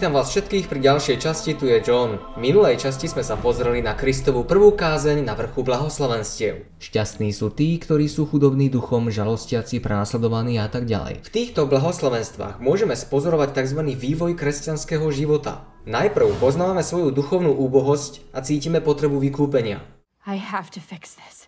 Vítam 0.00 0.16
vás 0.16 0.32
všetkých 0.32 0.72
pri 0.72 0.80
ďalšej 0.80 1.16
časti, 1.20 1.52
tu 1.60 1.68
je 1.68 1.76
John. 1.84 2.16
V 2.32 2.40
minulej 2.40 2.80
časti 2.80 3.04
sme 3.04 3.20
sa 3.20 3.36
pozreli 3.36 3.84
na 3.84 3.92
Kristovú 3.92 4.48
prvú 4.48 4.72
kázeň 4.72 5.20
na 5.20 5.36
vrchu 5.36 5.60
blahoslavenstiev. 5.60 6.64
Šťastní 6.80 7.28
sú 7.36 7.52
tí, 7.52 7.76
ktorí 7.76 8.08
sú 8.08 8.24
chudobní 8.24 8.72
duchom, 8.72 9.12
žalostiaci, 9.12 9.76
prenasledovaní 9.76 10.56
a 10.56 10.72
tak 10.72 10.88
ďalej. 10.88 11.20
V 11.20 11.28
týchto 11.28 11.68
blahoslavenstvách 11.68 12.64
môžeme 12.64 12.96
spozorovať 12.96 13.60
tzv. 13.60 13.92
vývoj 13.92 14.40
kresťanského 14.40 15.04
života. 15.12 15.68
Najprv 15.84 16.32
poznávame 16.40 16.80
svoju 16.80 17.12
duchovnú 17.12 17.52
úbohosť 17.52 18.32
a 18.32 18.40
cítime 18.40 18.80
potrebu 18.80 19.20
vykúpenia. 19.20 19.84
I 20.24 20.40
have 20.40 20.72
to 20.72 20.80
fix 20.80 21.12
this. 21.12 21.44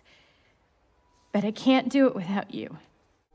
But 1.33 1.41
I 1.41 1.49
can't 1.49 1.89
do 1.89 2.05
it 2.05 2.13
without 2.13 2.53
you. 2.53 2.77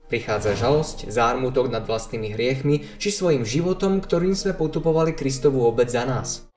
Prichádza 0.09 0.57
žalosť, 0.57 1.13
zármutok 1.13 1.69
nad 1.69 1.85
vlastnými 1.85 2.33
hriechmi 2.33 2.81
či 2.97 3.13
svojim 3.13 3.45
životom, 3.45 4.01
ktorým 4.01 4.33
sme 4.33 4.57
potupovali 4.57 5.13
Kristovú 5.13 5.69
obed 5.69 5.93
za 5.93 6.09
nás. 6.09 6.49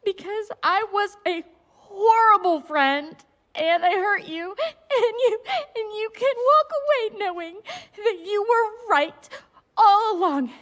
Because 0.00 0.48
I 0.64 0.80
was 0.88 1.12
a 1.28 1.44
horrible 1.92 2.64
friend 2.64 3.12
and 3.52 3.84
I 3.84 4.00
hurt 4.00 4.24
you 4.24 4.56
and 4.96 5.14
you 5.28 5.34
and 5.76 5.88
you 5.92 6.08
can 6.16 6.36
walk 6.40 6.68
away 6.80 7.02
knowing 7.20 7.56
that 8.00 8.16
you 8.24 8.40
were 8.40 8.66
right 8.88 9.28
all 9.76 10.16
along. 10.16 10.56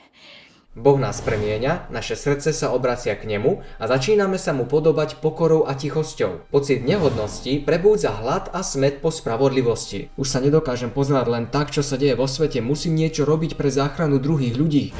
Boh 0.74 0.98
nás 0.98 1.22
premieňa, 1.22 1.86
naše 1.94 2.18
srdce 2.18 2.50
sa 2.50 2.74
obracia 2.74 3.14
k 3.14 3.30
nemu 3.30 3.62
a 3.78 3.86
začíname 3.86 4.34
sa 4.42 4.50
mu 4.50 4.66
podobať 4.66 5.22
pokorou 5.22 5.70
a 5.70 5.78
tichosťou. 5.78 6.50
Pocit 6.50 6.82
nehodnosti 6.82 7.62
prebúdza 7.62 8.10
hlad 8.10 8.50
a 8.50 8.66
smet 8.66 8.98
po 8.98 9.14
spravodlivosti. 9.14 10.10
Už 10.18 10.26
sa 10.26 10.42
nedokážem 10.42 10.90
pozerať 10.90 11.30
len 11.30 11.46
tak, 11.46 11.70
čo 11.70 11.86
sa 11.86 11.94
deje 11.94 12.18
vo 12.18 12.26
svete, 12.26 12.58
musím 12.58 12.98
niečo 12.98 13.22
robiť 13.22 13.54
pre 13.54 13.70
záchranu 13.70 14.18
druhých 14.18 14.58
ľudí. 14.58 14.90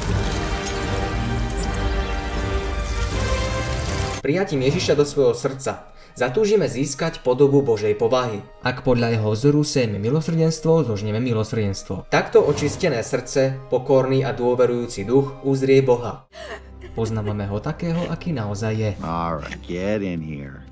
Prijatím 4.22 4.62
Ježiša 4.62 4.94
do 4.94 5.03
svojho 5.03 5.34
srdca 5.34 5.91
zatúžime 6.15 6.70
získať 6.70 7.20
podobu 7.20 7.61
Božej 7.61 7.98
povahy. 7.98 8.41
Ak 8.62 8.87
podľa 8.87 9.19
jeho 9.19 9.31
vzoru 9.34 9.62
sejme 9.67 9.98
milosrdenstvo, 9.98 10.87
zožneme 10.87 11.19
milosrdenstvo. 11.19 12.09
Takto 12.09 12.41
očistené 12.43 13.03
srdce, 13.03 13.59
pokorný 13.69 14.23
a 14.23 14.31
dôverujúci 14.33 15.05
duch 15.05 15.43
uzrie 15.43 15.83
Boha. 15.83 16.27
Poznávame 16.95 17.51
ho 17.51 17.59
takého, 17.59 18.06
aký 18.06 18.31
naozaj 18.31 18.75
je. 18.79 18.91
Alright, 19.03 19.59
get 19.67 20.01
in 20.01 20.23
here. 20.23 20.62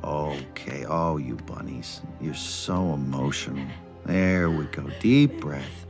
Okay, 0.00 0.88
oh, 0.88 1.20
you 1.20 1.36
bunnies. 1.44 2.00
You're 2.20 2.36
so 2.36 2.96
emotional. 2.96 3.64
There 4.06 4.48
we 4.48 4.64
go. 4.72 4.88
Deep 5.00 5.40
breath. 5.40 5.84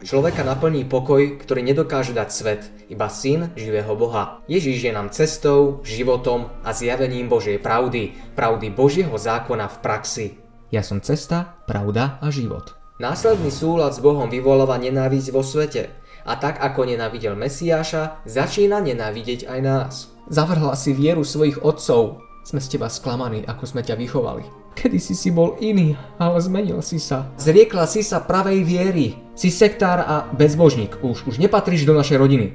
Človeka 0.00 0.40
naplní 0.40 0.88
pokoj, 0.88 1.36
ktorý 1.44 1.60
nedokáže 1.60 2.16
dať 2.16 2.28
svet, 2.32 2.62
iba 2.88 3.12
syn 3.12 3.52
živého 3.52 3.92
Boha. 3.92 4.40
Ježíš 4.48 4.88
je 4.88 4.92
nám 4.96 5.12
cestou, 5.12 5.84
životom 5.84 6.48
a 6.64 6.72
zjavením 6.72 7.28
Božej 7.28 7.60
pravdy, 7.60 8.16
pravdy 8.32 8.72
Božieho 8.72 9.12
zákona 9.12 9.68
v 9.68 9.76
praxi. 9.84 10.26
Ja 10.72 10.80
som 10.80 11.04
cesta, 11.04 11.60
pravda 11.68 12.16
a 12.24 12.32
život. 12.32 12.80
Následný 12.96 13.52
súlad 13.52 13.92
s 13.92 14.00
Bohom 14.00 14.32
vyvoláva 14.32 14.80
nenávisť 14.80 15.36
vo 15.36 15.44
svete. 15.44 15.92
A 16.24 16.32
tak 16.40 16.64
ako 16.64 16.88
nenávidel 16.88 17.36
Mesiáša, 17.36 18.24
začína 18.24 18.80
nenávidieť 18.80 19.52
aj 19.52 19.60
nás. 19.60 19.94
Zavrhla 20.32 20.80
si 20.80 20.96
vieru 20.96 21.28
svojich 21.28 21.60
otcov. 21.60 22.24
Sme 22.48 22.64
z 22.64 22.72
teba 22.72 22.88
sklamaní, 22.88 23.44
ako 23.44 23.68
sme 23.68 23.84
ťa 23.84 24.00
vychovali. 24.00 24.59
Kedy 24.74 24.98
si 25.02 25.14
si 25.18 25.28
bol 25.34 25.58
iný, 25.60 25.98
ale 26.16 26.40
zmenil 26.40 26.80
si 26.80 26.96
sa. 26.96 27.28
Zriekla 27.36 27.84
si 27.84 28.00
sa 28.00 28.22
pravej 28.22 28.64
viery. 28.64 29.06
Si 29.36 29.52
sektár 29.52 30.00
a 30.00 30.16
bezbožník. 30.32 31.02
Už, 31.04 31.26
už 31.28 31.36
nepatríš 31.36 31.84
do 31.84 31.92
našej 31.92 32.16
rodiny. 32.16 32.46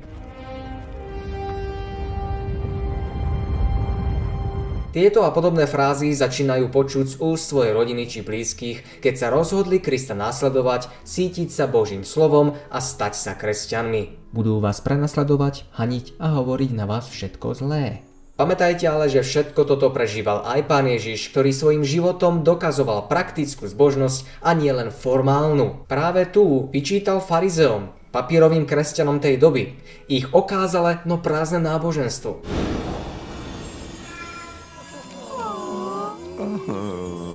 Tieto 4.96 5.28
a 5.28 5.36
podobné 5.36 5.68
frázy 5.68 6.16
začínajú 6.16 6.72
počuť 6.72 7.06
z 7.06 7.16
úst 7.20 7.52
svojej 7.52 7.76
rodiny 7.76 8.08
či 8.08 8.24
blízkych, 8.24 9.04
keď 9.04 9.14
sa 9.20 9.28
rozhodli 9.28 9.84
Krista 9.84 10.16
následovať, 10.16 10.88
sítiť 11.04 11.52
sa 11.52 11.68
Božím 11.68 12.08
slovom 12.08 12.56
a 12.72 12.80
stať 12.80 13.20
sa 13.20 13.36
kresťanmi. 13.36 14.32
Budú 14.32 14.64
vás 14.64 14.80
prenasledovať, 14.80 15.68
haniť 15.76 16.16
a 16.16 16.40
hovoriť 16.40 16.72
na 16.72 16.88
vás 16.88 17.12
všetko 17.12 17.60
zlé. 17.60 18.08
Pamätajte 18.36 18.84
ale, 18.92 19.08
že 19.08 19.24
všetko 19.24 19.64
toto 19.64 19.96
prežíval 19.96 20.44
aj 20.44 20.68
pán 20.68 20.92
Ježiš, 20.92 21.32
ktorý 21.32 21.56
svojim 21.56 21.84
životom 21.88 22.44
dokazoval 22.44 23.08
praktickú 23.08 23.64
zbožnosť 23.64 24.28
a 24.44 24.52
nie 24.52 24.76
len 24.76 24.92
formálnu. 24.92 25.88
Práve 25.88 26.28
tu 26.28 26.68
vyčítal 26.68 27.24
farizeom, 27.24 27.96
papírovým 28.12 28.68
kresťanom 28.68 29.24
tej 29.24 29.40
doby, 29.40 29.80
ich 30.12 30.28
okázale, 30.36 31.00
no 31.08 31.24
prázdne 31.24 31.64
náboženstvo. 31.64 32.44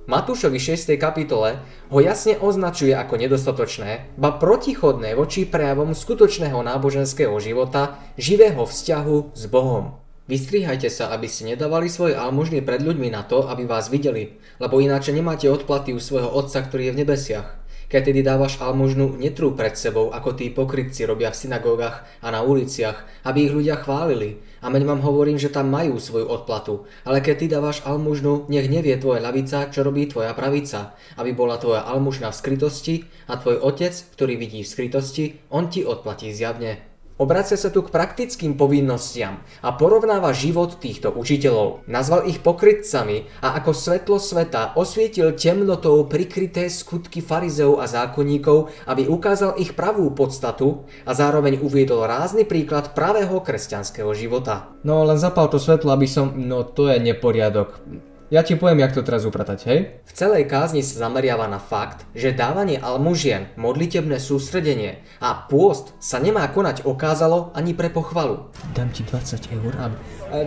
Matúšovi 0.04 0.60
6. 0.60 1.00
kapitole 1.00 1.64
ho 1.88 1.98
jasne 2.04 2.36
označuje 2.36 2.92
ako 2.92 3.16
nedostatočné, 3.16 4.20
ba 4.20 4.36
protichodné 4.36 5.16
voči 5.16 5.48
prejavom 5.48 5.96
skutočného 5.96 6.60
náboženského 6.60 7.32
života, 7.40 7.96
živého 8.20 8.68
vzťahu 8.68 9.32
s 9.32 9.44
Bohom. 9.48 9.99
Vystrihajte 10.30 10.86
sa, 10.94 11.10
aby 11.10 11.26
ste 11.26 11.42
nedávali 11.50 11.90
svoje 11.90 12.14
almužny 12.14 12.62
pred 12.62 12.86
ľuďmi 12.86 13.10
na 13.10 13.26
to, 13.26 13.50
aby 13.50 13.66
vás 13.66 13.90
videli, 13.90 14.38
lebo 14.62 14.78
ináč 14.78 15.10
nemáte 15.10 15.50
odplaty 15.50 15.90
u 15.90 15.98
svojho 15.98 16.30
Otca, 16.30 16.62
ktorý 16.62 16.86
je 16.86 16.94
v 16.94 17.00
nebesiach. 17.02 17.48
Keď 17.90 18.02
tedy 18.06 18.22
dávaš 18.22 18.62
almužnu, 18.62 19.18
netrú 19.18 19.58
pred 19.58 19.74
sebou, 19.74 20.14
ako 20.14 20.38
tí 20.38 20.54
pokrytci 20.54 21.02
robia 21.02 21.34
v 21.34 21.40
synagógach 21.42 22.06
a 22.22 22.30
na 22.30 22.46
uliciach, 22.46 23.26
aby 23.26 23.50
ich 23.50 23.54
ľudia 23.58 23.82
chválili. 23.82 24.38
Amen 24.62 24.86
vám 24.86 25.02
hovorím, 25.02 25.34
že 25.34 25.50
tam 25.50 25.66
majú 25.66 25.98
svoju 25.98 26.30
odplatu. 26.30 26.86
Ale 27.02 27.18
keď 27.18 27.34
ty 27.34 27.46
dávaš 27.50 27.82
almužnu, 27.82 28.46
nech 28.46 28.70
nevie 28.70 28.94
tvoja 29.02 29.18
ľavica, 29.18 29.66
čo 29.74 29.82
robí 29.82 30.06
tvoja 30.06 30.30
pravica. 30.38 30.94
Aby 31.18 31.34
bola 31.34 31.58
tvoja 31.58 31.82
almužna 31.82 32.30
v 32.30 32.38
skrytosti 32.38 32.94
a 33.26 33.34
tvoj 33.34 33.58
otec, 33.58 33.98
ktorý 34.14 34.38
vidí 34.38 34.62
v 34.62 34.70
skrytosti, 34.70 35.42
on 35.50 35.66
ti 35.66 35.82
odplatí 35.82 36.30
zjavne. 36.30 36.89
Obracia 37.20 37.60
sa 37.60 37.68
tu 37.68 37.84
k 37.84 37.92
praktickým 37.92 38.56
povinnostiam 38.56 39.44
a 39.60 39.76
porovnáva 39.76 40.32
život 40.32 40.80
týchto 40.80 41.12
učiteľov. 41.12 41.84
Nazval 41.84 42.24
ich 42.24 42.40
pokrytcami 42.40 43.28
a 43.44 43.60
ako 43.60 43.76
svetlo 43.76 44.16
sveta 44.16 44.72
osvietil 44.72 45.36
temnotou 45.36 46.08
prikryté 46.08 46.72
skutky 46.72 47.20
farizeov 47.20 47.76
a 47.76 47.84
zákonníkov, 47.84 48.72
aby 48.88 49.04
ukázal 49.04 49.60
ich 49.60 49.76
pravú 49.76 50.08
podstatu 50.16 50.88
a 51.04 51.12
zároveň 51.12 51.60
uviedol 51.60 52.08
rázny 52.08 52.48
príklad 52.48 52.96
pravého 52.96 53.36
kresťanského 53.44 54.08
života. 54.16 54.72
No 54.80 55.04
len 55.04 55.20
zapal 55.20 55.52
to 55.52 55.60
svetlo, 55.60 55.92
aby 55.92 56.08
som... 56.08 56.32
No 56.40 56.64
to 56.64 56.88
je 56.88 57.04
neporiadok. 57.04 57.84
Ja 58.30 58.46
ti 58.46 58.54
poviem, 58.54 58.78
jak 58.86 58.94
to 58.94 59.02
teraz 59.02 59.26
upratať, 59.26 59.58
hej? 59.66 59.78
V 60.06 60.12
celej 60.14 60.46
kázni 60.46 60.86
sa 60.86 61.02
zameriava 61.02 61.50
na 61.50 61.58
fakt, 61.58 62.06
že 62.14 62.30
dávanie 62.30 62.78
almužien, 62.78 63.50
modlitebné 63.58 64.22
sústredenie 64.22 65.02
a 65.18 65.34
pôst 65.50 65.98
sa 65.98 66.22
nemá 66.22 66.46
konať 66.46 66.86
okázalo 66.86 67.50
ani 67.58 67.74
pre 67.74 67.90
pochvalu. 67.90 68.46
Dám 68.70 68.94
ti 68.94 69.02
20 69.02 69.50
eur, 69.50 69.74
aby... 69.82 69.94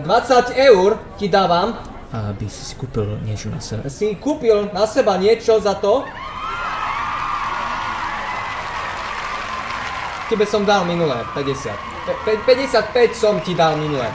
eur 0.64 0.96
ti 1.20 1.28
dávam? 1.28 1.76
Aby 2.08 2.48
si 2.48 2.72
si 2.72 2.72
kúpil 2.72 3.20
niečo 3.20 3.52
na 3.52 3.60
seba. 3.60 3.84
Si 3.92 4.16
kúpil 4.16 4.72
na 4.72 4.88
seba 4.88 5.20
niečo 5.20 5.60
za 5.60 5.76
to? 5.76 6.08
Tebe 10.32 10.48
som 10.48 10.64
dal 10.64 10.88
minulé, 10.88 11.20
50. 11.36 11.68
Pe- 12.24 12.40
55 12.48 13.12
som 13.12 13.36
ti 13.44 13.52
dal 13.52 13.76
minulé. 13.76 14.08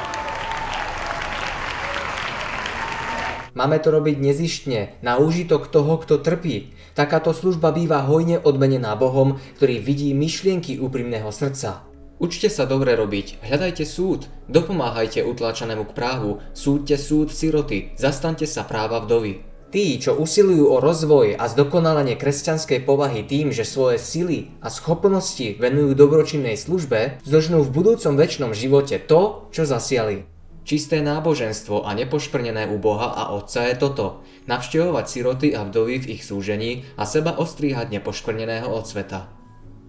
Máme 3.59 3.75
to 3.83 3.91
robiť 3.91 4.23
nezištne, 4.23 5.03
na 5.03 5.19
úžitok 5.19 5.67
toho, 5.67 5.99
kto 5.99 6.23
trpí. 6.23 6.71
Takáto 6.95 7.35
služba 7.35 7.75
býva 7.75 8.07
hojne 8.07 8.39
odmenená 8.39 8.95
Bohom, 8.95 9.35
ktorý 9.59 9.83
vidí 9.83 10.15
myšlienky 10.15 10.79
úprimného 10.79 11.27
srdca. 11.27 11.83
Učte 12.23 12.47
sa 12.47 12.63
dobre 12.63 12.95
robiť, 12.95 13.43
hľadajte 13.43 13.83
súd, 13.83 14.31
dopomáhajte 14.47 15.27
utláčanému 15.27 15.91
k 15.91 15.95
právu, 15.95 16.39
súďte 16.55 16.95
súd 16.95 17.35
siroty, 17.35 17.91
zastante 17.99 18.47
sa 18.47 18.63
práva 18.63 19.03
vdovy. 19.03 19.43
Tí, 19.75 19.99
čo 19.99 20.15
usilujú 20.15 20.71
o 20.71 20.79
rozvoj 20.79 21.35
a 21.35 21.43
zdokonalenie 21.51 22.15
kresťanskej 22.15 22.87
povahy 22.87 23.27
tým, 23.27 23.51
že 23.51 23.67
svoje 23.67 23.99
sily 23.99 24.55
a 24.63 24.71
schopnosti 24.71 25.59
venujú 25.59 25.99
dobročinnej 25.99 26.55
službe, 26.55 27.19
zdožnú 27.27 27.67
v 27.67 27.75
budúcom 27.75 28.15
väčšnom 28.15 28.55
živote 28.55 29.03
to, 29.03 29.51
čo 29.51 29.67
zasiali. 29.67 30.38
Čisté 30.69 31.01
náboženstvo 31.01 31.81
a 31.81 31.97
nepošprnené 31.97 32.69
u 32.69 32.77
Boha 32.77 33.17
a 33.17 33.33
Otca 33.33 33.65
je 33.65 33.73
toto. 33.73 34.21
Navštevovať 34.45 35.05
siroty 35.09 35.47
a 35.57 35.65
vdovy 35.65 36.05
v 36.05 36.09
ich 36.13 36.21
súžení 36.21 36.85
a 36.93 37.09
seba 37.09 37.33
ostríhať 37.41 37.89
nepoškvrneného 37.89 38.69
od 38.69 38.85
sveta. 38.85 39.33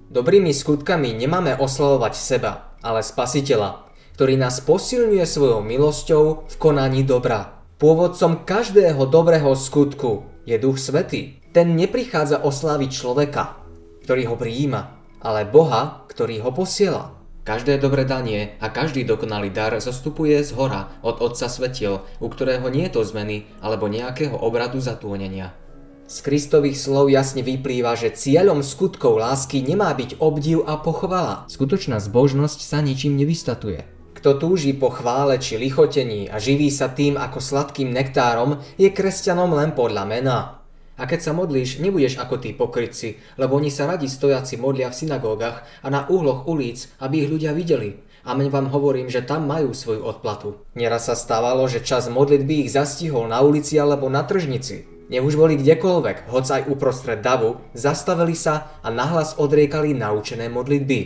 Dobrými 0.08 0.56
skutkami 0.56 1.12
nemáme 1.12 1.52
oslavovať 1.60 2.14
seba, 2.16 2.72
ale 2.80 3.04
spasiteľa, 3.04 3.92
ktorý 4.16 4.40
nás 4.40 4.64
posilňuje 4.64 5.20
svojou 5.28 5.60
milosťou 5.60 6.48
v 6.48 6.54
konaní 6.56 7.04
dobra. 7.04 7.60
Pôvodcom 7.76 8.48
každého 8.48 9.04
dobrého 9.04 9.52
skutku 9.52 10.32
je 10.48 10.56
Duch 10.56 10.80
Svetý. 10.80 11.44
Ten 11.52 11.76
neprichádza 11.76 12.40
osláviť 12.40 12.88
človeka, 12.88 13.60
ktorý 14.08 14.32
ho 14.32 14.36
prijíma, 14.40 14.80
ale 15.20 15.44
Boha, 15.44 16.08
ktorý 16.08 16.40
ho 16.40 16.56
posiela. 16.56 17.19
Každé 17.40 17.80
dobré 17.80 18.04
danie 18.04 18.60
a 18.60 18.68
každý 18.68 19.00
dokonalý 19.08 19.48
dar 19.48 19.72
zostupuje 19.80 20.44
z 20.44 20.52
hora 20.52 20.92
od 21.00 21.24
Otca 21.24 21.48
Svetiel, 21.48 22.04
u 22.20 22.28
ktorého 22.28 22.68
nie 22.68 22.84
je 22.84 23.00
to 23.00 23.02
zmeny 23.02 23.48
alebo 23.64 23.88
nejakého 23.88 24.36
obradu 24.36 24.76
zatúnenia. 24.76 25.56
Z 26.04 26.20
Kristových 26.20 26.76
slov 26.76 27.08
jasne 27.08 27.40
vyplýva, 27.40 27.96
že 27.96 28.12
cieľom 28.12 28.60
skutkov 28.60 29.16
lásky 29.16 29.64
nemá 29.64 29.88
byť 29.96 30.20
obdiv 30.20 30.68
a 30.68 30.76
pochvala. 30.84 31.48
Skutočná 31.48 31.96
zbožnosť 31.96 32.60
sa 32.60 32.84
ničím 32.84 33.16
nevystatuje. 33.16 33.88
Kto 34.20 34.36
túži 34.36 34.76
po 34.76 34.92
chvále 34.92 35.40
či 35.40 35.56
lichotení 35.56 36.28
a 36.28 36.36
živí 36.36 36.68
sa 36.68 36.92
tým 36.92 37.16
ako 37.16 37.40
sladkým 37.40 37.88
nektárom, 37.88 38.60
je 38.76 38.92
kresťanom 38.92 39.48
len 39.56 39.72
podľa 39.72 40.04
mena. 40.04 40.59
A 41.00 41.08
keď 41.08 41.20
sa 41.24 41.32
modlíš, 41.32 41.80
nebudeš 41.80 42.20
ako 42.20 42.44
tí 42.44 42.52
pokrytci, 42.52 43.16
lebo 43.40 43.56
oni 43.56 43.72
sa 43.72 43.88
radi 43.88 44.04
stojaci 44.04 44.60
modlia 44.60 44.92
v 44.92 44.98
synagógach 45.00 45.64
a 45.80 45.88
na 45.88 46.04
úhloch 46.04 46.44
ulic, 46.44 46.92
aby 47.00 47.24
ich 47.24 47.32
ľudia 47.32 47.56
videli. 47.56 48.04
Amen 48.20 48.52
vám 48.52 48.68
hovorím, 48.68 49.08
že 49.08 49.24
tam 49.24 49.48
majú 49.48 49.72
svoju 49.72 50.04
odplatu. 50.04 50.60
Nieraz 50.76 51.08
sa 51.08 51.16
stávalo, 51.16 51.64
že 51.72 51.80
čas 51.80 52.12
modlitby 52.12 52.68
ich 52.68 52.76
zastihol 52.76 53.32
na 53.32 53.40
ulici 53.40 53.80
alebo 53.80 54.12
na 54.12 54.28
tržnici. 54.28 54.84
Nech 55.08 55.24
boli 55.24 55.56
kdekoľvek, 55.56 56.28
hoc 56.30 56.44
aj 56.46 56.68
uprostred 56.68 57.24
davu, 57.24 57.58
zastavili 57.74 58.36
sa 58.36 58.78
a 58.84 58.92
nahlas 58.92 59.40
odriekali 59.40 59.96
naučené 59.96 60.52
modlitby. 60.52 61.00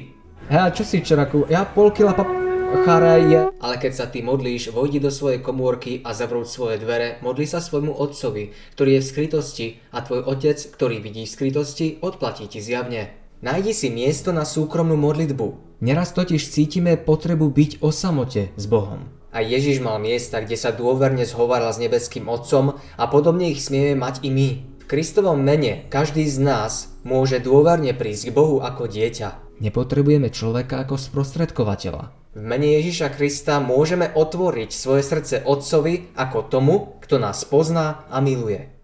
Hej, 0.50 0.76
čo 0.76 0.82
si 0.84 1.00
včera 1.00 1.24
Ja 1.48 1.64
pol 1.64 1.88
kila 1.88 2.12
pap 2.12 2.43
charaje. 2.84 3.48
Ale 3.58 3.76
keď 3.80 3.92
sa 3.96 4.06
ty 4.06 4.20
modlíš, 4.20 4.70
vojdi 4.70 5.00
do 5.00 5.08
svojej 5.08 5.40
komórky 5.40 6.04
a 6.04 6.12
zavrúť 6.12 6.46
svoje 6.46 6.76
dvere, 6.78 7.18
modli 7.24 7.48
sa 7.48 7.64
svojmu 7.64 7.96
otcovi, 7.96 8.52
ktorý 8.76 9.00
je 9.00 9.00
v 9.00 9.08
skrytosti 9.08 9.66
a 9.90 10.04
tvoj 10.04 10.28
otec, 10.28 10.60
ktorý 10.60 11.00
vidí 11.00 11.24
v 11.24 11.34
skrytosti, 11.34 11.86
odplatí 12.04 12.44
ti 12.46 12.60
zjavne. 12.60 13.16
Nájdi 13.40 13.72
si 13.76 13.88
miesto 13.88 14.32
na 14.32 14.44
súkromnú 14.48 14.96
modlitbu. 14.96 15.80
Neraz 15.84 16.16
totiž 16.16 16.40
cítime 16.48 16.96
potrebu 16.96 17.52
byť 17.52 17.84
o 17.84 17.92
samote 17.92 18.52
s 18.56 18.64
Bohom. 18.64 19.08
A 19.34 19.42
Ježiš 19.42 19.82
mal 19.82 19.98
miesta, 19.98 20.38
kde 20.40 20.54
sa 20.54 20.70
dôverne 20.70 21.26
zhovaral 21.26 21.74
s 21.74 21.82
nebeským 21.82 22.30
Otcom 22.30 22.78
a 22.78 23.04
podobne 23.10 23.50
ich 23.50 23.60
smieme 23.60 23.98
mať 23.98 24.22
i 24.22 24.30
my. 24.30 24.48
V 24.80 24.84
Kristovom 24.86 25.42
mene 25.42 25.90
každý 25.90 26.22
z 26.24 26.38
nás 26.38 26.94
môže 27.02 27.42
dôverne 27.42 27.90
prísť 27.92 28.30
k 28.30 28.36
Bohu 28.36 28.62
ako 28.62 28.86
dieťa. 28.86 29.60
Nepotrebujeme 29.60 30.30
človeka 30.30 30.86
ako 30.86 30.96
sprostredkovateľa. 30.96 32.23
V 32.34 32.42
mene 32.42 32.66
Ježiša 32.82 33.14
Krista 33.14 33.62
môžeme 33.62 34.10
otvoriť 34.10 34.74
svoje 34.74 35.06
srdce 35.06 35.46
Otcovi 35.46 36.10
ako 36.18 36.38
tomu, 36.50 36.74
kto 36.98 37.22
nás 37.22 37.46
pozná 37.46 38.10
a 38.10 38.18
miluje. 38.18 38.74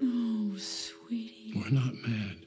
Oh, 0.00 0.54
sweetie. 0.56 1.52
We're 1.58 1.74
not 1.74 1.92
mad. 2.06 2.39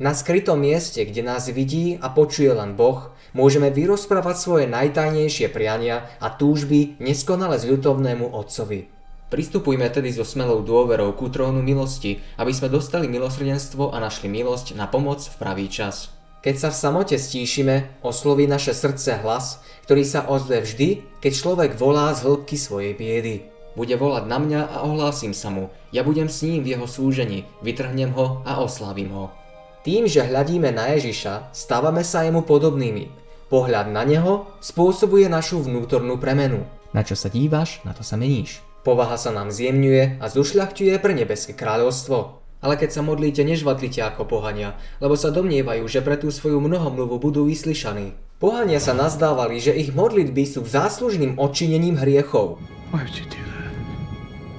Na 0.00 0.16
skrytom 0.16 0.64
mieste, 0.64 1.04
kde 1.04 1.20
nás 1.20 1.52
vidí 1.52 2.00
a 2.00 2.08
počuje 2.08 2.48
len 2.48 2.72
Boh, 2.72 3.12
môžeme 3.36 3.68
vyrozprávať 3.68 4.36
svoje 4.40 4.64
najtajnejšie 4.64 5.52
priania 5.52 6.08
a 6.24 6.32
túžby 6.32 6.96
neskonale 7.04 7.60
zľutovnému 7.60 8.32
Otcovi. 8.32 8.88
Pristupujme 9.28 9.84
tedy 9.92 10.08
so 10.08 10.24
smelou 10.24 10.64
dôverou 10.64 11.12
ku 11.12 11.28
trónu 11.28 11.60
milosti, 11.60 12.16
aby 12.40 12.48
sme 12.48 12.72
dostali 12.72 13.12
milosrdenstvo 13.12 13.92
a 13.92 14.00
našli 14.00 14.32
milosť 14.32 14.72
na 14.72 14.88
pomoc 14.88 15.20
v 15.20 15.36
pravý 15.36 15.68
čas. 15.68 16.08
Keď 16.40 16.54
sa 16.56 16.68
v 16.72 16.80
samote 16.80 17.20
stíšime, 17.20 18.00
osloví 18.00 18.48
naše 18.48 18.72
srdce 18.72 19.20
hlas, 19.20 19.60
ktorý 19.84 20.08
sa 20.08 20.24
ozve 20.24 20.64
vždy, 20.64 21.20
keď 21.20 21.32
človek 21.36 21.70
volá 21.76 22.16
z 22.16 22.24
hĺbky 22.24 22.56
svojej 22.56 22.96
biedy. 22.96 23.52
Bude 23.76 24.00
volať 24.00 24.24
na 24.24 24.40
mňa 24.40 24.60
a 24.64 24.76
ohlásim 24.80 25.36
sa 25.36 25.52
mu. 25.52 25.68
Ja 25.92 26.08
budem 26.08 26.32
s 26.32 26.40
ním 26.40 26.64
v 26.64 26.72
jeho 26.72 26.88
súžení, 26.88 27.44
vytrhnem 27.60 28.16
ho 28.16 28.40
a 28.48 28.64
oslavím 28.64 29.12
ho. 29.12 29.39
Tým, 29.80 30.04
že 30.04 30.20
hľadíme 30.20 30.76
na 30.76 30.92
Ježiša, 30.92 31.56
stávame 31.56 32.04
sa 32.04 32.20
jemu 32.20 32.44
podobnými. 32.44 33.08
Pohľad 33.48 33.88
na 33.88 34.04
neho 34.04 34.44
spôsobuje 34.60 35.24
našu 35.24 35.64
vnútornú 35.64 36.20
premenu. 36.20 36.68
Na 36.92 37.00
čo 37.00 37.16
sa 37.16 37.32
díváš, 37.32 37.80
na 37.88 37.96
to 37.96 38.04
sa 38.04 38.20
meníš. 38.20 38.60
Povaha 38.84 39.16
sa 39.16 39.32
nám 39.32 39.48
zjemňuje 39.48 40.20
a 40.20 40.26
zušľachťuje 40.28 41.00
pre 41.00 41.16
nebeské 41.16 41.56
kráľovstvo. 41.56 42.44
Ale 42.60 42.76
keď 42.76 42.92
sa 42.92 43.00
modlíte, 43.00 43.40
nežvatlite 43.40 44.04
ako 44.04 44.28
pohania, 44.28 44.76
lebo 45.00 45.16
sa 45.16 45.32
domnievajú, 45.32 45.88
že 45.88 46.04
pre 46.04 46.20
tú 46.20 46.28
svoju 46.28 46.60
mnohomluvu 46.60 47.16
budú 47.16 47.48
vyslyšaní. 47.48 48.12
Pohania 48.36 48.84
sa 48.84 48.92
nazdávali, 48.92 49.64
že 49.64 49.72
ich 49.72 49.96
modlitby 49.96 50.44
sú 50.44 50.68
záslužným 50.68 51.40
odčinením 51.40 51.96
hriechov. 51.96 52.60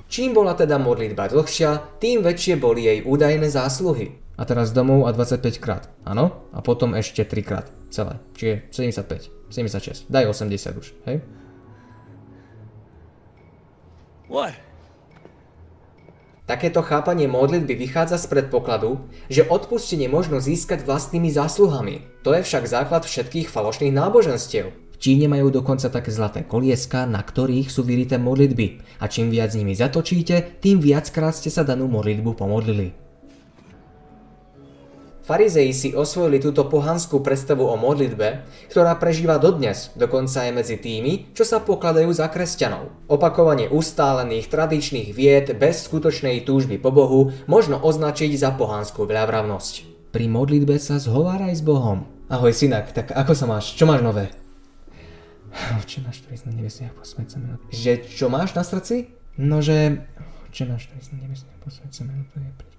Čím 0.09 0.33
bola 0.33 0.57
teda 0.57 0.81
modlitba 0.81 1.29
dlhšia, 1.29 2.01
tým 2.01 2.25
väčšie 2.25 2.57
boli 2.57 2.89
jej 2.89 2.99
údajné 3.05 3.53
zásluhy. 3.53 4.17
A 4.41 4.45
teraz 4.49 4.73
domov 4.73 5.05
a 5.05 5.13
25 5.13 5.61
krát, 5.61 5.93
áno? 6.01 6.49
A 6.49 6.65
potom 6.65 6.97
ešte 6.97 7.21
3 7.21 7.45
krát, 7.45 7.69
celé. 7.93 8.17
Čiže 8.33 8.73
75, 8.73 9.53
76, 9.53 10.09
daj 10.09 10.25
80 10.33 10.81
už, 10.81 10.87
hej? 11.05 11.21
What? 14.25 14.57
Takéto 16.49 16.81
chápanie 16.81 17.29
modlitby 17.29 17.77
vychádza 17.85 18.17
z 18.17 18.33
predpokladu, 18.33 19.05
že 19.29 19.45
odpustenie 19.45 20.09
možno 20.09 20.41
získať 20.41 20.89
vlastnými 20.89 21.29
zásluhami. 21.29 22.01
To 22.25 22.33
je 22.33 22.41
však 22.41 22.65
základ 22.65 23.05
všetkých 23.05 23.45
falošných 23.45 23.93
náboženstiev. 23.93 24.73
V 24.73 24.97
Číne 24.97 25.29
majú 25.29 25.53
dokonca 25.53 25.85
také 25.93 26.09
zlaté 26.09 26.41
kolieska, 26.49 27.05
na 27.05 27.21
ktorých 27.21 27.69
sú 27.69 27.85
vyrité 27.85 28.17
modlitby 28.17 28.97
a 28.97 29.05
čím 29.05 29.29
viac 29.29 29.53
nimi 29.53 29.77
zatočíte, 29.77 30.57
tým 30.57 30.81
viackrát 30.81 31.37
ste 31.37 31.53
sa 31.53 31.61
danú 31.61 31.85
modlitbu 31.85 32.33
pomodlili. 32.33 33.10
Farizei 35.21 35.69
si 35.69 35.93
osvojili 35.93 36.41
túto 36.41 36.65
pohanskú 36.65 37.21
predstavu 37.21 37.61
o 37.61 37.77
modlitbe, 37.77 38.41
ktorá 38.73 38.97
prežíva 38.97 39.37
dodnes, 39.37 39.93
dokonca 39.93 40.49
aj 40.49 40.51
medzi 40.51 40.81
tými, 40.81 41.29
čo 41.37 41.45
sa 41.45 41.61
pokladajú 41.61 42.09
za 42.09 42.25
kresťanov. 42.25 42.89
Opakovanie 43.05 43.69
ustálených 43.69 44.49
tradičných 44.49 45.13
vied 45.13 45.53
bez 45.61 45.85
skutočnej 45.85 46.41
túžby 46.41 46.81
po 46.81 46.89
Bohu 46.89 47.29
možno 47.45 47.77
označiť 47.77 48.33
za 48.33 48.49
pohanskú 48.57 49.05
veľavravnosť. 49.05 50.09
Pri 50.09 50.25
modlitbe 50.25 50.81
sa 50.81 50.97
zhováraj 50.97 51.53
s 51.53 51.61
Bohom. 51.61 52.09
Ahoj 52.25 52.49
synak, 52.49 52.89
tak 52.89 53.13
ako 53.13 53.37
sa 53.37 53.45
máš? 53.45 53.77
Čo 53.77 53.85
máš 53.85 54.01
nové? 54.01 54.33
Oče 55.53 56.01
náš, 56.01 56.25
ktorý 56.25 56.49
na 56.49 56.53
nebesiach, 56.65 56.97
posmeď 56.97 57.27
sa 57.29 57.37
meno. 57.37 57.61
Že 57.69 57.91
čo 58.09 58.25
máš 58.31 58.57
na 58.57 58.65
srdci? 58.65 59.13
No, 59.37 59.61
že... 59.61 60.01
Oče 60.49 60.65
náš, 60.65 60.89
ktorý 60.89 60.99
na 61.13 61.17
nebesiach, 61.29 61.55
posmeď 61.61 61.91
sa 61.93 62.03
meno 62.09 62.25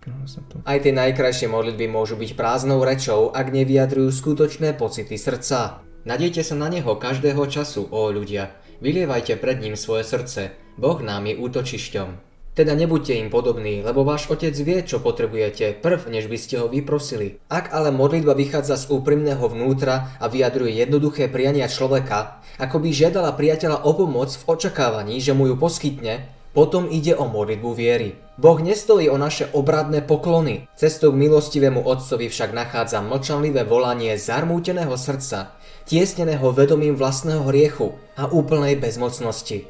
tu. 0.02 0.56
Aj 0.66 0.78
tie 0.82 0.90
najkrajšie 0.90 1.47
modlitby 1.47 1.87
môžu 1.87 2.18
byť 2.18 2.35
prázdnou 2.35 2.82
rečou, 2.82 3.30
ak 3.30 3.54
nevyjadrujú 3.54 4.11
skutočné 4.11 4.75
pocity 4.75 5.14
srdca. 5.14 5.87
Nadejte 6.02 6.42
sa 6.42 6.59
na 6.59 6.66
neho 6.66 6.99
každého 6.99 7.47
času, 7.47 7.87
ó 7.87 8.11
ľudia. 8.11 8.50
Vylievajte 8.82 9.38
pred 9.38 9.62
ním 9.62 9.78
svoje 9.78 10.02
srdce. 10.02 10.59
Boh 10.75 10.99
nám 10.99 11.30
je 11.30 11.38
útočišťom. 11.38 12.32
Teda 12.52 12.76
nebuďte 12.76 13.16
im 13.16 13.32
podobní, 13.32 13.80
lebo 13.80 14.04
váš 14.04 14.28
otec 14.28 14.52
vie, 14.52 14.85
čo 14.85 15.00
potrebujete, 15.00 15.73
prv, 15.80 16.04
než 16.12 16.28
by 16.28 16.37
ste 16.37 16.61
ho 16.61 16.68
vyprosili. 16.68 17.40
Ak 17.49 17.73
ale 17.73 17.88
modlitba 17.88 18.37
vychádza 18.37 18.76
z 18.76 18.92
úprimného 18.92 19.40
vnútra 19.40 20.12
a 20.21 20.28
vyjadruje 20.28 20.76
jednoduché 20.76 21.32
priania 21.32 21.64
človeka, 21.64 22.44
ako 22.61 22.76
by 22.76 22.92
žiadala 22.92 23.32
priateľa 23.32 23.88
o 23.88 23.97
pomoc 23.97 24.37
v 24.37 24.44
očakávaní, 24.44 25.16
že 25.16 25.32
mu 25.32 25.49
ju 25.49 25.56
poskytne, 25.56 26.28
potom 26.52 26.88
ide 26.88 27.16
o 27.16 27.25
modlitbu 27.28 27.71
viery. 27.75 28.16
Boh 28.37 28.61
nestojí 28.61 29.09
o 29.09 29.16
naše 29.16 29.49
obradné 29.52 30.04
poklony. 30.04 30.68
Cestou 30.76 31.12
k 31.12 31.21
milostivému 31.21 31.80
Otcovi 31.85 32.28
však 32.28 32.52
nachádza 32.52 33.00
mlčanlivé 33.00 33.64
volanie 33.64 34.16
zarmúteného 34.16 34.97
srdca, 34.97 35.56
tiesneného 35.85 36.52
vedomím 36.52 36.97
vlastného 36.97 37.44
hriechu 37.49 37.97
a 38.16 38.28
úplnej 38.28 38.76
bezmocnosti. 38.76 39.64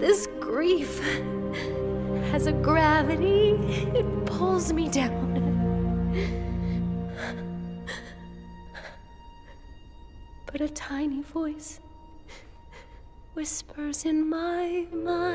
This 0.00 0.26
grief 0.40 1.02
has 2.32 2.46
a 2.46 2.54
gravity. 2.54 3.58
It 3.94 4.06
pulls 4.26 4.72
me 4.72 4.88
down. 4.88 5.42
But 10.50 10.60
a 10.62 10.70
tiny 10.74 11.22
voice 11.22 11.78
whispers 13.34 14.04
in 14.04 14.28
my 14.28 14.86
mind. 14.92 15.29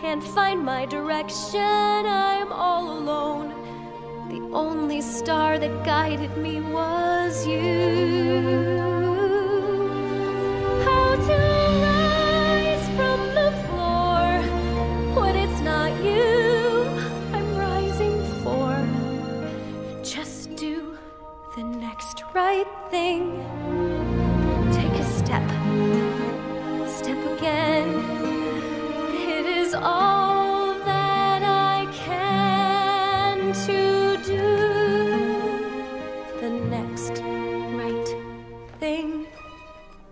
Can't 0.00 0.22
find 0.22 0.64
my 0.64 0.86
direction. 0.86 1.60
I 1.60 2.34
am 2.40 2.52
all 2.52 2.98
alone. 2.98 3.48
The 4.28 4.40
only 4.54 5.00
star 5.00 5.58
that 5.58 5.84
guided 5.84 6.36
me 6.36 6.60
was 6.60 7.44
you. 7.44 8.87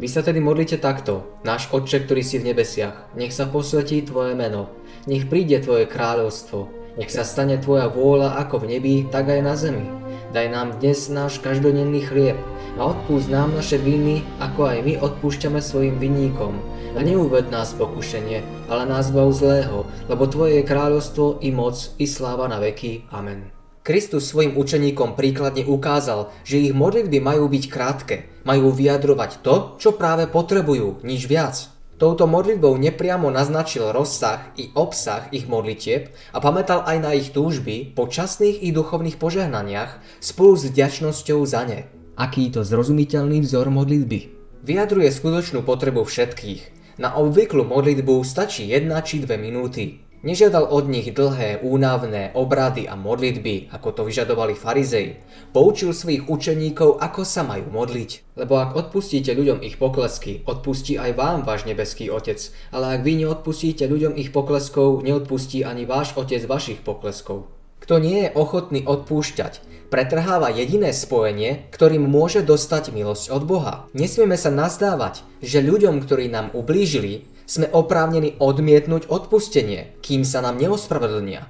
Vy 0.06 0.14
sa 0.14 0.22
tedy 0.22 0.38
modlite 0.38 0.78
takto. 0.78 1.26
Náš 1.42 1.66
Otče, 1.74 2.06
ktorý 2.06 2.22
si 2.22 2.38
v 2.38 2.54
nebesiach, 2.54 3.10
nech 3.18 3.34
sa 3.34 3.42
posvetí 3.50 4.06
Tvoje 4.06 4.38
meno. 4.38 4.70
Nech 5.10 5.26
príde 5.26 5.58
Tvoje 5.58 5.90
kráľovstvo. 5.90 6.70
Nech 6.94 7.10
sa 7.10 7.26
stane 7.26 7.58
Tvoja 7.58 7.90
vôľa 7.90 8.38
ako 8.38 8.62
v 8.62 8.78
nebi, 8.78 8.94
tak 9.10 9.26
aj 9.26 9.42
na 9.42 9.58
zemi. 9.58 9.82
Daj 10.30 10.46
nám 10.46 10.78
dnes 10.78 11.10
náš 11.10 11.42
každodenný 11.42 12.06
chlieb 12.06 12.38
a 12.78 12.94
odpúsť 12.94 13.34
nám 13.34 13.58
naše 13.58 13.82
viny, 13.82 14.22
ako 14.38 14.70
aj 14.70 14.78
my 14.86 14.94
odpúšťame 15.02 15.58
svojim 15.58 15.98
vinníkom. 15.98 16.54
A 16.94 17.02
neuved 17.02 17.50
nás 17.50 17.74
pokušenie, 17.74 18.70
ale 18.70 18.86
nás 18.86 19.10
bav 19.10 19.34
zlého, 19.34 19.90
lebo 20.06 20.30
Tvoje 20.30 20.62
je 20.62 20.70
kráľovstvo 20.70 21.42
i 21.42 21.50
moc 21.50 21.82
i 21.98 22.06
sláva 22.06 22.46
na 22.46 22.62
veky. 22.62 23.10
Amen. 23.10 23.50
Kristus 23.82 24.30
svojim 24.30 24.54
učeníkom 24.54 25.18
príkladne 25.18 25.66
ukázal, 25.66 26.30
že 26.46 26.62
ich 26.62 26.74
modlitby 26.74 27.18
majú 27.18 27.50
byť 27.50 27.64
krátke, 27.66 28.35
majú 28.46 28.70
vyjadrovať 28.70 29.42
to, 29.42 29.74
čo 29.82 29.98
práve 29.98 30.30
potrebujú, 30.30 31.02
nič 31.02 31.26
viac. 31.26 31.68
Touto 31.96 32.28
modlitbou 32.28 32.76
nepriamo 32.76 33.32
naznačil 33.32 33.88
rozsah 33.88 34.52
i 34.60 34.68
obsah 34.76 35.32
ich 35.32 35.48
modlitieb 35.48 36.12
a 36.30 36.38
pamätal 36.44 36.84
aj 36.84 36.96
na 37.00 37.10
ich 37.16 37.32
túžby 37.32 37.96
po 37.96 38.04
časných 38.04 38.62
i 38.62 38.70
duchovných 38.70 39.16
požehnaniach 39.16 40.20
spolu 40.20 40.60
s 40.60 40.68
vďačnosťou 40.68 41.40
za 41.48 41.64
ne. 41.64 41.88
Aký 42.14 42.52
to 42.52 42.62
zrozumiteľný 42.62 43.40
vzor 43.42 43.72
modlitby. 43.72 44.20
Vyjadruje 44.60 45.08
skutočnú 45.08 45.64
potrebu 45.64 46.04
všetkých. 46.04 46.76
Na 47.00 47.16
obvyklú 47.16 47.64
modlitbu 47.64 48.24
stačí 48.24 48.68
jedna 48.72 49.00
či 49.00 49.24
dve 49.24 49.40
minúty. 49.40 50.05
Nežiadal 50.24 50.72
od 50.72 50.88
nich 50.88 51.12
dlhé, 51.12 51.60
únavné 51.60 52.32
obrady 52.32 52.88
a 52.88 52.96
modlitby, 52.96 53.68
ako 53.68 53.92
to 53.92 54.02
vyžadovali 54.08 54.56
farizei. 54.56 55.20
Poučil 55.52 55.92
svojich 55.92 56.24
učeníkov, 56.32 56.96
ako 56.96 57.20
sa 57.28 57.44
majú 57.44 57.68
modliť. 57.68 58.40
Lebo 58.40 58.56
ak 58.56 58.72
odpustíte 58.72 59.36
ľuďom 59.36 59.60
ich 59.60 59.76
poklesky, 59.76 60.40
odpustí 60.48 60.96
aj 60.96 61.12
vám 61.12 61.38
váš 61.44 61.68
nebeský 61.68 62.08
Otec. 62.08 62.40
Ale 62.72 62.96
ak 62.96 63.04
vy 63.04 63.24
neodpustíte 63.24 63.84
ľuďom 63.84 64.16
ich 64.16 64.32
pokleskov, 64.32 65.04
neodpustí 65.04 65.60
ani 65.68 65.84
váš 65.84 66.16
Otec 66.16 66.40
vašich 66.48 66.80
pokleskov. 66.80 67.52
Kto 67.76 68.00
nie 68.00 68.26
je 68.26 68.34
ochotný 68.34 68.82
odpúšťať, 68.88 69.60
pretrháva 69.92 70.50
jediné 70.50 70.90
spojenie, 70.90 71.70
ktorým 71.70 72.02
môže 72.02 72.42
dostať 72.42 72.90
milosť 72.90 73.30
od 73.30 73.42
Boha. 73.46 73.74
Nesmieme 73.94 74.34
sa 74.34 74.50
nazdávať, 74.50 75.22
že 75.44 75.62
ľuďom, 75.62 76.02
ktorí 76.02 76.26
nám 76.26 76.50
ublížili, 76.56 77.30
sme 77.46 77.70
oprávnení 77.70 78.36
odmietnúť 78.42 79.06
odpustenie, 79.06 79.94
kým 80.02 80.26
sa 80.26 80.42
nám 80.42 80.58
neospravedlnia. 80.58 81.46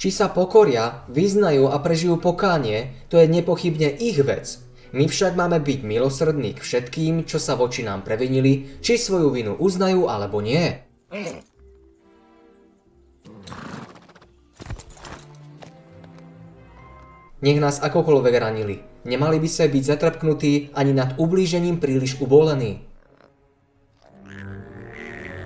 Či 0.00 0.08
sa 0.08 0.32
pokoria, 0.32 1.04
vyznajú 1.12 1.68
a 1.68 1.76
prežijú 1.80 2.16
pokánie, 2.16 3.04
to 3.12 3.20
je 3.20 3.28
nepochybne 3.28 4.00
ich 4.00 4.16
vec. 4.24 4.56
My 4.96 5.04
však 5.04 5.36
máme 5.36 5.60
byť 5.60 5.80
milosrdní 5.84 6.56
k 6.56 6.60
všetkým, 6.64 7.14
čo 7.28 7.36
sa 7.36 7.52
voči 7.52 7.84
nám 7.84 8.00
previnili, 8.00 8.80
či 8.80 8.96
svoju 8.96 9.28
vinu 9.28 9.52
uznajú 9.60 10.08
alebo 10.08 10.40
nie. 10.40 10.82
Nech 17.40 17.58
nás 17.60 17.80
akokoľvek 17.80 18.34
ranili, 18.36 18.80
nemali 19.04 19.40
by 19.40 19.48
sa 19.48 19.66
byť 19.66 19.82
zatrapknutí 19.84 20.72
ani 20.76 20.92
nad 20.92 21.16
ublížením 21.16 21.80
príliš 21.80 22.20
ubolení. 22.20 22.90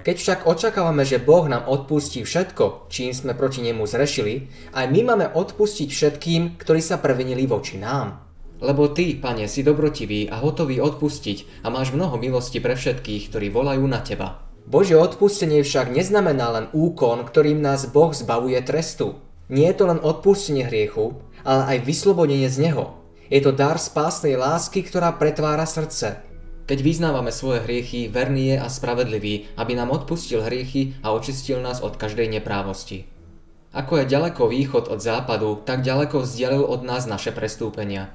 Keď 0.05 0.17
však 0.21 0.41
očakávame, 0.45 1.01
že 1.09 1.17
Boh 1.17 1.49
nám 1.49 1.65
odpustí 1.65 2.29
všetko, 2.29 2.93
čím 2.93 3.17
sme 3.17 3.33
proti 3.33 3.65
nemu 3.65 3.89
zrešili, 3.89 4.53
aj 4.77 4.93
my 4.93 5.01
máme 5.01 5.27
odpustiť 5.33 5.89
všetkým, 5.89 6.61
ktorí 6.61 6.85
sa 6.85 7.01
previnili 7.01 7.49
voči 7.49 7.81
nám. 7.81 8.21
Lebo 8.61 8.93
ty, 8.93 9.17
pane, 9.17 9.49
si 9.49 9.65
dobrotivý 9.65 10.29
a 10.29 10.45
hotový 10.45 10.77
odpustiť 10.85 11.65
a 11.65 11.73
máš 11.73 11.97
mnoho 11.97 12.21
milosti 12.21 12.61
pre 12.61 12.77
všetkých, 12.77 13.33
ktorí 13.33 13.49
volajú 13.49 13.85
na 13.89 14.05
teba. 14.05 14.45
Božie 14.69 14.97
odpustenie 14.97 15.65
však 15.65 15.89
neznamená 15.89 16.53
len 16.53 16.67
úkon, 16.77 17.25
ktorým 17.25 17.65
nás 17.65 17.89
Boh 17.89 18.13
zbavuje 18.13 18.61
trestu. 18.61 19.21
Nie 19.49 19.73
je 19.73 19.77
to 19.81 19.85
len 19.89 20.01
odpustenie 20.01 20.69
hriechu, 20.69 21.17
ale 21.49 21.77
aj 21.77 21.85
vyslobodenie 21.85 22.49
z 22.53 22.69
neho. 22.69 23.04
Je 23.33 23.41
to 23.41 23.57
dar 23.57 23.81
spásnej 23.81 24.37
lásky, 24.37 24.85
ktorá 24.85 25.17
pretvára 25.17 25.65
srdce. 25.65 26.21
Keď 26.65 26.79
vyznávame 26.81 27.29
svoje 27.29 27.61
hriechy, 27.65 28.09
verný 28.09 28.57
je 28.57 28.59
a 28.61 28.69
spravedlivý, 28.73 29.53
aby 29.61 29.73
nám 29.77 29.93
odpustil 29.93 30.41
hriechy 30.41 30.97
a 31.05 31.13
očistil 31.13 31.61
nás 31.61 31.85
od 31.85 32.01
každej 32.01 32.33
neprávosti. 32.33 33.05
Ako 33.75 34.01
je 34.01 34.09
ďaleko 34.09 34.49
východ 34.49 34.89
od 34.89 35.03
západu, 35.03 35.61
tak 35.67 35.85
ďaleko 35.85 36.25
vzdialil 36.25 36.65
od 36.65 36.87
nás 36.87 37.05
naše 37.05 37.37
prestúpenia. 37.37 38.15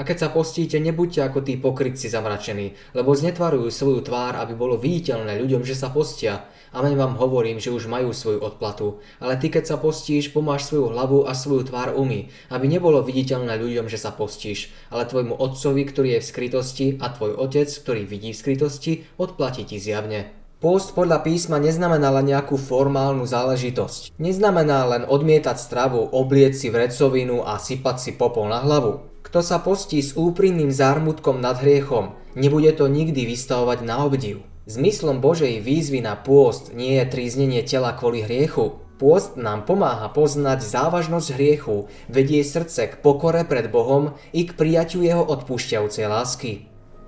A 0.00 0.04
keď 0.08 0.16
sa 0.16 0.28
postíte, 0.32 0.80
nebuďte 0.80 1.28
ako 1.28 1.44
tí 1.44 1.60
pokrytci 1.60 2.08
zamračení, 2.08 2.72
lebo 2.96 3.12
znetvarujú 3.12 3.68
svoju 3.68 4.00
tvár, 4.00 4.32
aby 4.40 4.56
bolo 4.56 4.80
viditeľné 4.80 5.36
ľuďom, 5.36 5.60
že 5.60 5.76
sa 5.76 5.92
postia. 5.92 6.48
Amen 6.72 6.96
vám 6.96 7.20
hovorím, 7.20 7.60
že 7.60 7.68
už 7.68 7.84
majú 7.84 8.16
svoju 8.16 8.40
odplatu. 8.40 9.04
Ale 9.20 9.36
ty, 9.36 9.52
keď 9.52 9.68
sa 9.68 9.76
postíš, 9.76 10.32
pomáš 10.32 10.72
svoju 10.72 10.96
hlavu 10.96 11.28
a 11.28 11.36
svoju 11.36 11.68
tvár 11.68 11.92
umy, 11.92 12.32
aby 12.48 12.64
nebolo 12.64 13.04
viditeľné 13.04 13.60
ľuďom, 13.60 13.92
že 13.92 14.00
sa 14.00 14.08
postíš, 14.08 14.72
ale 14.88 15.04
tvojmu 15.04 15.36
otcovi, 15.36 15.84
ktorý 15.84 16.16
je 16.16 16.20
v 16.24 16.28
skrytosti 16.32 16.86
a 16.96 17.12
tvoj 17.12 17.36
otec, 17.36 17.68
ktorý 17.68 18.08
vidí 18.08 18.32
v 18.32 18.40
skrytosti, 18.40 18.92
odplatí 19.20 19.68
ti 19.68 19.76
zjavne. 19.76 20.32
Pôst 20.64 20.96
podľa 20.96 21.20
písma 21.28 21.60
neznamená 21.60 22.08
len 22.08 22.32
nejakú 22.32 22.56
formálnu 22.56 23.28
záležitosť. 23.28 24.16
Neznamená 24.16 24.88
len 24.96 25.02
odmietať 25.04 25.60
stravu, 25.60 26.08
oblieť 26.08 26.56
si 26.56 26.72
vrecovinu 26.72 27.44
a 27.44 27.60
sypať 27.60 27.96
si 28.00 28.10
popol 28.16 28.48
na 28.48 28.64
hlavu. 28.64 29.09
Kto 29.20 29.44
sa 29.44 29.60
postí 29.60 30.00
s 30.00 30.16
úprimným 30.16 30.72
zármutkom 30.72 31.44
nad 31.44 31.60
hriechom, 31.60 32.16
nebude 32.32 32.72
to 32.72 32.88
nikdy 32.88 33.28
vystavovať 33.28 33.84
na 33.84 34.02
obdiv. 34.02 34.40
Zmyslom 34.64 35.20
Božej 35.20 35.60
výzvy 35.60 36.00
na 36.00 36.16
pôst 36.16 36.72
nie 36.72 36.96
je 36.96 37.04
tríznenie 37.10 37.60
tela 37.66 37.92
kvôli 37.92 38.24
hriechu. 38.24 38.80
Pôst 39.00 39.36
nám 39.40 39.64
pomáha 39.64 40.12
poznať 40.12 40.60
závažnosť 40.60 41.36
hriechu, 41.36 41.88
vedie 42.06 42.44
srdce 42.44 42.92
k 42.92 42.94
pokore 43.00 43.48
pred 43.48 43.72
Bohom 43.72 44.16
i 44.36 44.44
k 44.44 44.52
prijaťu 44.52 45.00
jeho 45.00 45.24
odpúšťajúcej 45.24 46.04
lásky. 46.04 46.52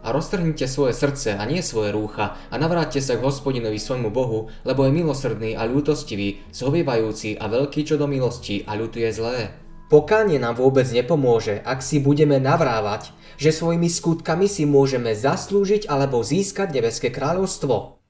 A 0.02 0.10
roztrhnite 0.10 0.66
svoje 0.66 0.98
srdce 0.98 1.38
a 1.38 1.44
nie 1.46 1.62
svoje 1.62 1.94
rúcha 1.94 2.34
a 2.50 2.54
navráťte 2.58 2.98
sa 2.98 3.14
k 3.14 3.22
hospodinovi 3.22 3.78
svojmu 3.78 4.10
Bohu, 4.10 4.50
lebo 4.66 4.82
je 4.82 4.96
milosrdný 4.98 5.54
a 5.54 5.62
ľútostivý, 5.62 6.42
zhovievajúci 6.50 7.38
a 7.38 7.46
veľký 7.46 7.86
čo 7.86 7.94
do 7.94 8.10
milosti 8.10 8.66
a 8.66 8.74
ľutuje 8.74 9.08
zlé. 9.14 9.61
Pokánie 9.92 10.40
nám 10.40 10.56
vôbec 10.56 10.88
nepomôže, 10.88 11.60
ak 11.68 11.84
si 11.84 12.00
budeme 12.00 12.40
navrávať, 12.40 13.12
že 13.36 13.52
svojimi 13.52 13.92
skutkami 13.92 14.48
si 14.48 14.64
môžeme 14.64 15.12
zaslúžiť 15.12 15.84
alebo 15.84 16.24
získať 16.24 16.72
nebeské 16.72 17.12
kráľovstvo. 17.12 18.00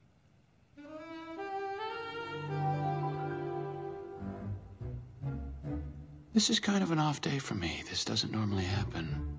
This 6.31 6.47
is 6.47 6.63
kind 6.63 6.79
of 6.79 6.95
an 6.95 7.03
off 7.03 7.19
day 7.19 7.35
for 7.35 7.59
me. 7.59 7.83
This 7.91 8.07
doesn't 8.07 8.31
normally 8.31 8.63
happen. 8.63 9.35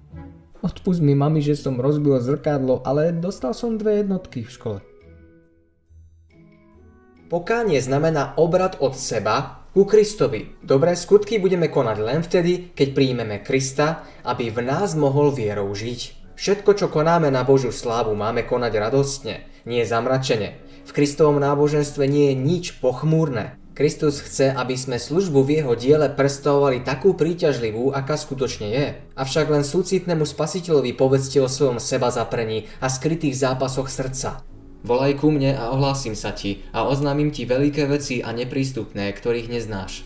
Odpust 0.60 1.00
mi 1.00 1.16
mami, 1.16 1.40
že 1.40 1.56
som 1.56 1.80
rozbil 1.80 2.20
zrkadlo, 2.20 2.84
ale 2.84 3.16
dostal 3.16 3.56
som 3.56 3.80
dve 3.80 4.04
jednotky 4.04 4.44
v 4.44 4.52
škole. 4.52 4.78
Pokánie 7.32 7.80
znamená 7.80 8.36
obrad 8.36 8.76
od 8.84 8.92
seba 9.00 9.63
ku 9.74 9.82
Kristovi. 9.82 10.54
Dobré 10.62 10.94
skutky 10.94 11.42
budeme 11.42 11.66
konať 11.66 11.98
len 11.98 12.22
vtedy, 12.22 12.70
keď 12.78 12.94
príjmeme 12.94 13.42
Krista, 13.42 14.06
aby 14.22 14.46
v 14.54 14.62
nás 14.62 14.94
mohol 14.94 15.34
vierou 15.34 15.66
žiť. 15.74 16.30
Všetko, 16.38 16.78
čo 16.78 16.86
konáme 16.86 17.26
na 17.34 17.42
Božiu 17.42 17.74
slávu, 17.74 18.14
máme 18.14 18.46
konať 18.46 18.70
radostne, 18.78 19.42
nie 19.66 19.82
zamračene. 19.82 20.62
V 20.86 20.94
Kristovom 20.94 21.42
náboženstve 21.42 22.06
nie 22.06 22.30
je 22.30 22.34
nič 22.38 22.64
pochmúrne. 22.78 23.58
Kristus 23.74 24.22
chce, 24.22 24.54
aby 24.54 24.78
sme 24.78 25.02
službu 25.02 25.42
v 25.42 25.58
jeho 25.58 25.74
diele 25.74 26.06
predstavovali 26.06 26.86
takú 26.86 27.18
príťažlivú, 27.18 27.90
aká 27.90 28.14
skutočne 28.14 28.70
je. 28.70 28.86
Avšak 29.18 29.50
len 29.50 29.66
súcitnému 29.66 30.22
spasiteľovi 30.22 30.94
povedzte 30.94 31.42
o 31.42 31.50
svojom 31.50 31.82
seba 31.82 32.14
zaprení 32.14 32.70
a 32.78 32.86
skrytých 32.86 33.34
zápasoch 33.34 33.90
srdca. 33.90 34.53
Volaj 34.84 35.16
ku 35.16 35.32
mne 35.32 35.56
a 35.56 35.72
ohlásim 35.72 36.12
sa 36.12 36.36
ti 36.36 36.60
a 36.68 36.84
oznámim 36.84 37.32
ti 37.32 37.48
veľké 37.48 37.88
veci 37.88 38.20
a 38.20 38.36
neprístupné, 38.36 39.16
ktorých 39.16 39.48
neznáš. 39.48 40.04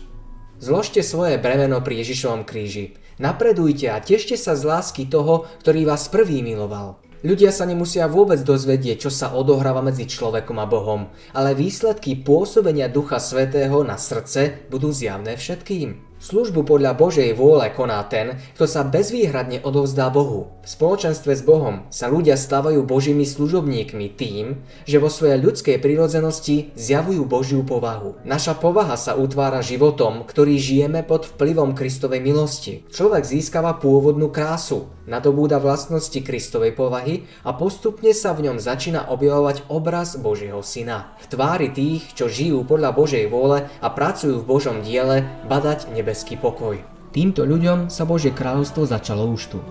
Zložte 0.63 1.03
svoje 1.03 1.35
bremeno 1.35 1.83
pri 1.83 1.99
Ježišovom 1.99 2.47
kríži. 2.47 2.95
Napredujte 3.19 3.91
a 3.91 3.99
tešte 3.99 4.39
sa 4.39 4.55
z 4.55 4.63
lásky 4.63 5.11
toho, 5.11 5.51
ktorý 5.59 5.83
vás 5.83 6.07
prvý 6.07 6.39
miloval. 6.39 7.03
Ľudia 7.27 7.51
sa 7.51 7.67
nemusia 7.67 8.07
vôbec 8.07 8.39
dozvedieť, 8.39 9.03
čo 9.03 9.11
sa 9.11 9.35
odohráva 9.35 9.83
medzi 9.83 10.07
človekom 10.07 10.55
a 10.55 10.63
Bohom, 10.63 11.11
ale 11.35 11.51
výsledky 11.51 12.15
pôsobenia 12.15 12.87
Ducha 12.87 13.19
Svetého 13.19 13.83
na 13.83 13.99
srdce 13.99 14.63
budú 14.71 14.95
zjavné 14.95 15.35
všetkým. 15.35 16.08
Službu 16.19 16.67
podľa 16.67 16.99
Božej 16.99 17.31
vôle 17.31 17.71
koná 17.71 18.03
ten, 18.03 18.35
kto 18.59 18.67
sa 18.67 18.83
bezvýhradne 18.83 19.63
odovzdá 19.63 20.11
Bohu. 20.11 20.51
V 20.59 20.67
spoločenstve 20.67 21.31
s 21.31 21.47
Bohom 21.47 21.87
sa 21.87 22.11
ľudia 22.11 22.35
stávajú 22.35 22.83
Božími 22.83 23.23
služobníkmi 23.23 24.19
tým, 24.19 24.59
že 24.83 24.99
vo 24.99 25.07
svojej 25.07 25.39
ľudskej 25.39 25.79
prírodzenosti 25.79 26.75
zjavujú 26.75 27.23
Božiu 27.23 27.63
povahu. 27.63 28.19
Naša 28.27 28.59
povaha 28.59 28.99
sa 28.99 29.15
utvára 29.15 29.63
životom, 29.63 30.27
ktorý 30.27 30.59
žijeme 30.59 31.07
pod 31.07 31.23
vplyvom 31.39 31.71
Kristovej 31.71 32.19
milosti. 32.19 32.83
Človek 32.91 33.23
získava 33.23 33.79
pôvodnú 33.79 34.27
krásu, 34.27 34.91
nadobúda 35.07 35.57
vlastnosti 35.57 36.19
Kristovej 36.19 36.75
povahy 36.75 37.25
a 37.47 37.55
postupne 37.55 38.11
sa 38.11 38.35
v 38.35 38.51
ňom 38.51 38.61
začína 38.61 39.07
objavovať 39.07 39.71
obraz 39.71 40.19
Božieho 40.19 40.59
Syna. 40.61 41.15
V 41.23 41.31
tvári 41.31 41.71
tých, 41.71 42.11
čo 42.13 42.27
žijú 42.27 42.67
podľa 42.67 42.91
Božej 42.91 43.25
vôle 43.31 43.65
a 43.79 43.87
pracujú 43.87 44.43
v 44.43 44.49
Božom 44.51 44.83
diele, 44.83 45.25
badať 45.47 45.89
nebe 45.89 46.08
nebeský 46.09 46.41
pokoj. 46.41 46.81
Týmto 47.13 47.45
ľuďom 47.45 47.93
sa 47.93 48.01
Božie 48.01 48.33
kráľovstvo 48.33 48.81
začalo 48.89 49.29
už 49.29 49.53
tu. 49.53 49.61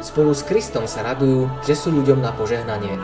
Spolu 0.00 0.32
s 0.32 0.40
Kristom 0.48 0.88
sa 0.88 1.04
radujú, 1.04 1.52
že 1.68 1.76
sú 1.76 1.92
ľuďom 1.92 2.24
na 2.24 2.32
požehnanie. 2.32 2.96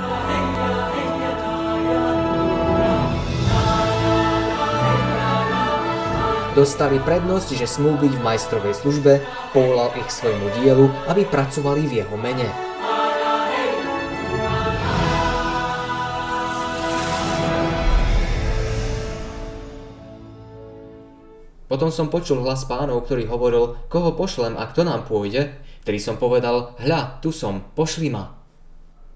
Dostali 6.56 6.96
prednosť, 6.96 7.60
že 7.60 7.68
smú 7.68 8.00
byť 8.00 8.12
v 8.16 8.24
majstrovej 8.24 8.72
službe, 8.72 9.20
povolal 9.52 9.92
ich 10.00 10.08
svojmu 10.08 10.64
dielu, 10.64 10.88
aby 11.12 11.28
pracovali 11.28 11.84
v 11.84 11.92
jeho 12.00 12.16
mene. 12.16 12.65
Potom 21.76 21.92
som 21.92 22.08
počul 22.08 22.40
hlas 22.40 22.64
pánov, 22.64 23.04
ktorý 23.04 23.28
hovoril, 23.28 23.76
koho 23.92 24.16
pošlem 24.16 24.56
a 24.56 24.64
kto 24.64 24.88
nám 24.88 25.04
pôjde, 25.04 25.52
ktorý 25.84 26.00
som 26.00 26.16
povedal, 26.16 26.72
hľa, 26.80 27.20
tu 27.20 27.36
som, 27.36 27.60
pošli 27.76 28.08
ma. 28.08 28.32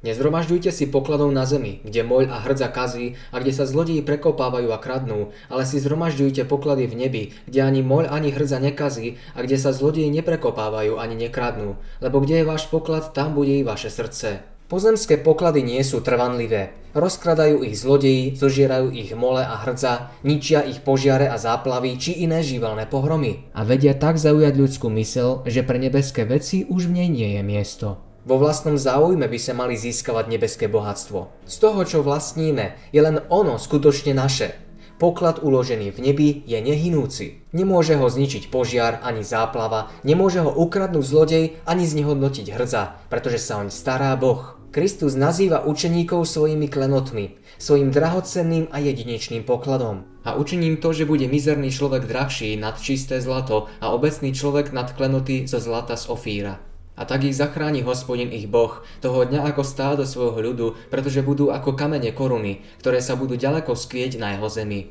Nezromažďujte 0.05 0.69
si 0.69 0.85
pokladov 0.85 1.33
na 1.33 1.49
zemi, 1.49 1.81
kde 1.81 2.05
moľ 2.05 2.29
a 2.29 2.45
hrdza 2.45 2.69
kazí 2.69 3.17
a 3.33 3.40
kde 3.40 3.57
sa 3.57 3.64
zlodeji 3.64 4.05
prekopávajú 4.05 4.76
a 4.76 4.76
kradnú, 4.76 5.33
ale 5.49 5.64
si 5.64 5.81
zhromažďujte 5.81 6.45
poklady 6.45 6.85
v 6.85 6.99
nebi, 7.00 7.23
kde 7.49 7.64
ani 7.64 7.81
moľ 7.81 8.12
ani 8.12 8.29
hrdza 8.29 8.61
nekazí 8.61 9.17
a 9.33 9.40
kde 9.40 9.57
sa 9.57 9.73
zlodeji 9.73 10.12
neprekopávajú 10.12 11.00
ani 11.00 11.17
nekradnú, 11.17 11.81
lebo 12.05 12.21
kde 12.21 12.45
je 12.45 12.49
váš 12.52 12.69
poklad, 12.69 13.17
tam 13.17 13.33
bude 13.33 13.57
i 13.57 13.64
vaše 13.64 13.88
srdce. 13.88 14.60
Pozemské 14.71 15.19
poklady 15.19 15.67
nie 15.67 15.83
sú 15.83 15.99
trvanlivé. 15.99 16.71
Rozkradajú 16.95 17.67
ich 17.67 17.75
zlodeji, 17.75 18.39
zožierajú 18.39 18.95
ich 18.95 19.11
mole 19.19 19.43
a 19.43 19.59
hrdza, 19.67 20.15
ničia 20.23 20.62
ich 20.62 20.87
požiare 20.87 21.27
a 21.27 21.43
záplavy 21.43 21.99
či 21.99 22.23
iné 22.23 22.39
živelné 22.39 22.87
pohromy. 22.87 23.50
A 23.50 23.67
vedia 23.67 23.99
tak 23.99 24.23
zaujať 24.23 24.55
ľudskú 24.55 24.87
mysel, 24.95 25.43
že 25.43 25.67
pre 25.67 25.83
nebeské 25.83 26.23
veci 26.23 26.71
už 26.71 26.87
v 26.87 27.02
nej 27.02 27.09
nie 27.11 27.35
je 27.35 27.43
miesto. 27.43 27.99
Vo 28.23 28.39
vlastnom 28.39 28.78
záujme 28.78 29.26
by 29.26 29.39
sa 29.43 29.59
mali 29.59 29.75
získavať 29.75 30.30
nebeské 30.30 30.71
bohatstvo. 30.71 31.50
Z 31.50 31.56
toho, 31.59 31.83
čo 31.83 32.06
vlastníme, 32.06 32.78
je 32.95 33.02
len 33.02 33.26
ono 33.26 33.59
skutočne 33.59 34.15
naše. 34.15 34.54
Poklad 35.02 35.43
uložený 35.43 35.91
v 35.91 35.99
nebi 35.99 36.28
je 36.47 36.63
nehynúci. 36.63 37.43
Nemôže 37.50 37.99
ho 37.99 38.06
zničiť 38.06 38.54
požiar 38.54 39.02
ani 39.02 39.26
záplava, 39.26 39.91
nemôže 40.06 40.47
ho 40.47 40.52
ukradnúť 40.54 41.02
zlodej 41.02 41.45
ani 41.67 41.91
znehodnotiť 41.91 42.47
hrdza, 42.54 43.11
pretože 43.11 43.43
sa 43.43 43.59
oň 43.59 43.75
stará 43.75 44.15
Boh. 44.15 44.59
Kristus 44.71 45.19
nazýva 45.19 45.67
učeníkov 45.67 46.30
svojimi 46.30 46.71
klenotmi, 46.71 47.35
svojim 47.59 47.91
drahocenným 47.91 48.71
a 48.71 48.78
jedinečným 48.78 49.43
pokladom. 49.43 50.06
A 50.23 50.39
učiním 50.39 50.78
to, 50.78 50.95
že 50.95 51.11
bude 51.11 51.26
mizerný 51.26 51.75
človek 51.75 52.06
drahší 52.06 52.54
nad 52.54 52.78
čisté 52.78 53.19
zlato 53.19 53.67
a 53.83 53.91
obecný 53.91 54.30
človek 54.30 54.71
nad 54.71 54.95
klenoty 54.95 55.50
zo 55.50 55.59
zlata 55.59 55.99
z 55.99 56.06
ofíra. 56.06 56.63
A 56.95 57.02
tak 57.02 57.26
ich 57.26 57.35
zachráni 57.35 57.83
hospodin 57.83 58.30
ich 58.30 58.47
Boh 58.47 58.87
toho 59.02 59.26
dňa 59.26 59.50
ako 59.50 59.67
stádo 59.67 60.06
svojho 60.06 60.39
ľudu, 60.39 60.67
pretože 60.87 61.26
budú 61.26 61.50
ako 61.50 61.75
kamene 61.75 62.15
koruny, 62.15 62.63
ktoré 62.78 63.02
sa 63.02 63.19
budú 63.19 63.35
ďaleko 63.35 63.75
skvieť 63.75 64.23
na 64.23 64.39
jeho 64.39 64.47
zemi. 64.47 64.87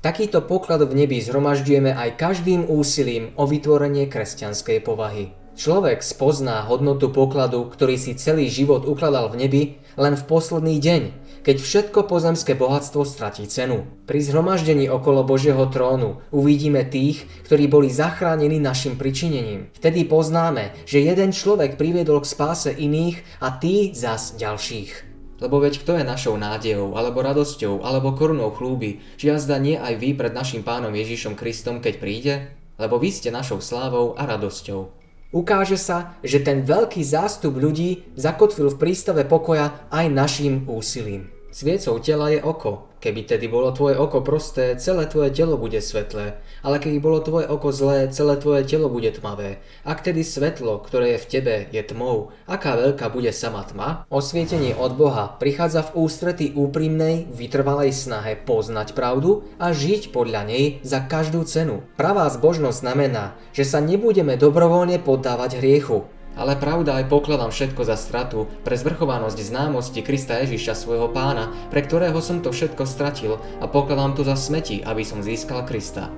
Takýto 0.00 0.40
poklad 0.48 0.80
v 0.88 0.96
nebi 0.96 1.20
zhromažďujeme 1.20 1.92
aj 1.92 2.16
každým 2.16 2.64
úsilím 2.72 3.36
o 3.36 3.44
vytvorenie 3.44 4.08
kresťanskej 4.08 4.80
povahy. 4.80 5.36
Človek 5.60 6.00
spozná 6.00 6.64
hodnotu 6.64 7.12
pokladu, 7.12 7.68
ktorý 7.68 8.00
si 8.00 8.16
celý 8.16 8.48
život 8.48 8.88
ukladal 8.88 9.28
v 9.28 9.44
nebi, 9.44 9.62
len 10.00 10.16
v 10.16 10.24
posledný 10.24 10.80
deň, 10.80 11.02
keď 11.44 11.56
všetko 11.60 12.08
pozemské 12.08 12.56
bohatstvo 12.56 13.04
stratí 13.04 13.44
cenu. 13.44 13.84
Pri 14.08 14.24
zhromaždení 14.24 14.88
okolo 14.88 15.20
Božieho 15.20 15.60
trónu 15.68 16.24
uvidíme 16.32 16.88
tých, 16.88 17.28
ktorí 17.44 17.68
boli 17.68 17.92
zachránení 17.92 18.56
našim 18.56 18.96
pričinením. 18.96 19.68
Vtedy 19.76 20.08
poznáme, 20.08 20.72
že 20.88 21.04
jeden 21.04 21.28
človek 21.28 21.76
priviedol 21.76 22.24
k 22.24 22.32
spáse 22.32 22.72
iných 22.72 23.20
a 23.44 23.52
tí 23.60 23.92
zas 23.92 24.40
ďalších. 24.40 25.12
Lebo 25.44 25.60
veď 25.60 25.84
kto 25.84 26.00
je 26.00 26.08
našou 26.08 26.40
nádejou, 26.40 26.96
alebo 26.96 27.20
radosťou, 27.20 27.84
alebo 27.84 28.16
korunou 28.16 28.48
chlúby, 28.56 29.04
či 29.20 29.28
jazda 29.28 29.60
nie 29.60 29.76
aj 29.76 29.92
vy 30.00 30.16
pred 30.16 30.32
našim 30.32 30.64
pánom 30.64 30.96
Ježišom 30.96 31.36
Kristom, 31.36 31.84
keď 31.84 31.94
príde? 32.00 32.34
Lebo 32.80 32.96
vy 32.96 33.12
ste 33.12 33.28
našou 33.28 33.60
slávou 33.60 34.16
a 34.16 34.24
radosťou. 34.24 34.99
Ukáže 35.30 35.78
sa, 35.78 36.18
že 36.26 36.42
ten 36.42 36.66
veľký 36.66 37.06
zástup 37.06 37.54
ľudí 37.54 38.02
zakotvil 38.18 38.74
v 38.74 38.80
prístave 38.82 39.22
pokoja 39.22 39.86
aj 39.94 40.06
našim 40.10 40.66
úsilím. 40.66 41.39
Sviecou 41.50 41.98
tela 41.98 42.30
je 42.30 42.38
oko. 42.38 42.86
Keby 43.00 43.26
tedy 43.26 43.48
bolo 43.48 43.72
tvoje 43.72 43.96
oko 43.98 44.22
prosté, 44.22 44.76
celé 44.76 45.08
tvoje 45.10 45.32
telo 45.34 45.56
bude 45.56 45.80
svetlé, 45.82 46.38
ale 46.60 46.76
keby 46.78 47.00
bolo 47.00 47.18
tvoje 47.24 47.48
oko 47.48 47.72
zlé, 47.72 48.06
celé 48.12 48.36
tvoje 48.36 48.62
telo 48.68 48.92
bude 48.92 49.08
tmavé. 49.10 49.58
Ak 49.82 50.04
tedy 50.04 50.20
svetlo, 50.20 50.78
ktoré 50.84 51.16
je 51.16 51.22
v 51.24 51.28
tebe, 51.32 51.54
je 51.72 51.80
tmou, 51.80 52.30
aká 52.44 52.76
veľká 52.76 53.08
bude 53.08 53.32
sama 53.32 53.64
tma? 53.64 54.04
Osvietenie 54.12 54.76
od 54.76 54.94
Boha 54.94 55.32
prichádza 55.40 55.90
v 55.90 56.06
ústrety 56.06 56.52
úprimnej, 56.52 57.24
vytrvalej 57.32 57.96
snahe 57.96 58.36
poznať 58.36 58.92
pravdu 58.92 59.48
a 59.56 59.72
žiť 59.72 60.12
podľa 60.12 60.44
nej 60.44 60.64
za 60.84 61.00
každú 61.02 61.42
cenu. 61.48 61.80
Pravá 61.96 62.28
zbožnosť 62.28 62.78
znamená, 62.84 63.34
že 63.56 63.64
sa 63.64 63.80
nebudeme 63.80 64.36
dobrovoľne 64.36 65.00
poddávať 65.00 65.56
hriechu, 65.56 66.04
ale 66.38 66.58
pravda 66.58 67.02
aj 67.02 67.10
pokladám 67.10 67.50
všetko 67.50 67.82
za 67.86 67.96
stratu 67.98 68.46
pre 68.62 68.78
zvrchovanosť 68.78 69.38
známosti 69.38 70.00
Krista 70.04 70.38
Ježiša 70.42 70.78
svojho 70.78 71.10
pána, 71.10 71.50
pre 71.70 71.82
ktorého 71.82 72.18
som 72.22 72.44
to 72.44 72.54
všetko 72.54 72.86
stratil 72.86 73.42
a 73.58 73.66
pokladám 73.66 74.14
to 74.14 74.22
za 74.22 74.38
smeti, 74.38 74.82
aby 74.84 75.02
som 75.02 75.24
získal 75.24 75.66
Krista. 75.66 76.10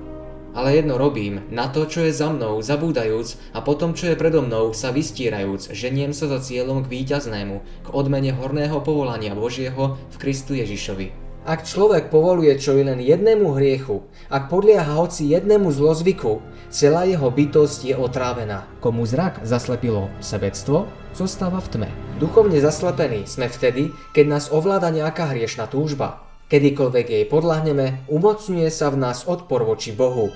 Ale 0.53 0.77
jedno 0.77 1.01
robím, 1.01 1.41
na 1.49 1.65
to, 1.65 1.89
čo 1.89 2.05
je 2.05 2.13
za 2.13 2.29
mnou, 2.29 2.61
zabúdajúc 2.61 3.57
a 3.57 3.65
potom, 3.65 3.97
čo 3.97 4.13
je 4.13 4.19
predo 4.19 4.45
mnou, 4.45 4.69
sa 4.69 4.93
vystírajúc, 4.93 5.73
ženiem 5.73 6.13
sa 6.13 6.29
za 6.29 6.37
cieľom 6.37 6.85
k 6.85 7.01
víťaznému, 7.01 7.55
k 7.81 7.87
odmene 7.89 8.37
horného 8.37 8.77
povolania 8.85 9.33
Božieho 9.33 9.97
v 10.13 10.15
Kristu 10.21 10.53
Ježišovi. 10.53 11.22
Ak 11.43 11.67
človek 11.67 12.07
povoluje 12.07 12.55
čo 12.55 12.79
i 12.79 12.87
len 12.87 13.03
jednému 13.03 13.59
hriechu, 13.59 14.07
ak 14.31 14.47
podlieha 14.47 14.95
hoci 14.95 15.27
jednému 15.27 15.75
zlozvyku, 15.75 16.39
celá 16.71 17.03
jeho 17.03 17.27
bytosť 17.27 17.91
je 17.91 17.95
otrávená. 17.99 18.63
Komu 18.79 19.03
zrak 19.03 19.43
zaslepilo 19.43 20.07
sebectvo, 20.23 20.87
zostáva 21.11 21.59
v 21.59 21.67
tme. 21.67 21.89
Duchovne 22.23 22.63
zaslepení 22.63 23.27
sme 23.27 23.51
vtedy, 23.51 23.91
keď 24.15 24.25
nás 24.31 24.45
ovláda 24.55 24.87
nejaká 24.87 25.35
hriešna 25.35 25.67
túžba. 25.67 26.23
Kedykoľvek 26.47 27.07
jej 27.11 27.25
podľahneme, 27.27 28.07
umocňuje 28.07 28.71
sa 28.71 28.87
v 28.87 29.03
nás 29.03 29.27
odpor 29.27 29.67
voči 29.67 29.91
Bohu. 29.91 30.31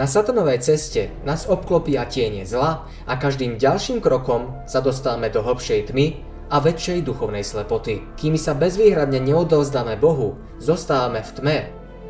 Na 0.00 0.08
satanovej 0.08 0.64
ceste 0.64 1.12
nás 1.28 1.44
obklopia 1.44 2.08
tiene 2.08 2.48
zla 2.48 2.88
a 3.04 3.20
každým 3.20 3.60
ďalším 3.60 4.00
krokom 4.00 4.64
sa 4.64 4.80
dostávame 4.80 5.28
do 5.28 5.44
hlbšej 5.44 5.92
tmy, 5.92 6.31
a 6.52 6.60
väčšej 6.60 7.08
duchovnej 7.08 7.40
slepoty. 7.40 8.04
Kým 8.20 8.36
sa 8.36 8.52
bezvýhradne 8.52 9.24
neodovzdáme 9.24 9.96
Bohu, 9.96 10.36
zostávame 10.60 11.24
v 11.24 11.30
tme. 11.40 11.58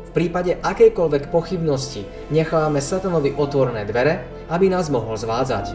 V 0.03 0.09
prípade 0.11 0.59
akejkoľvek 0.59 1.31
pochybnosti 1.31 2.03
nechávame 2.27 2.83
satanovi 2.83 3.31
otvorené 3.39 3.87
dvere, 3.87 4.27
aby 4.51 4.67
nás 4.67 4.91
mohol 4.91 5.15
zvádzať. 5.15 5.73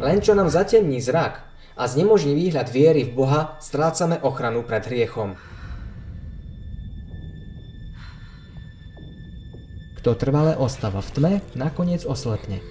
Len 0.00 0.24
čo 0.24 0.32
nám 0.32 0.48
zatemní 0.48 1.04
zrak 1.04 1.44
a 1.76 1.84
znemožní 1.84 2.32
výhľad 2.32 2.72
viery 2.72 3.04
v 3.04 3.12
Boha, 3.12 3.60
strácame 3.60 4.16
ochranu 4.24 4.64
pred 4.64 4.88
hriechom. 4.88 5.36
Kto 9.98 10.14
trvale 10.14 10.54
ostáva 10.54 11.02
v 11.02 11.10
tme, 11.10 11.32
nakoniec 11.58 12.06
oslepne. 12.06 12.62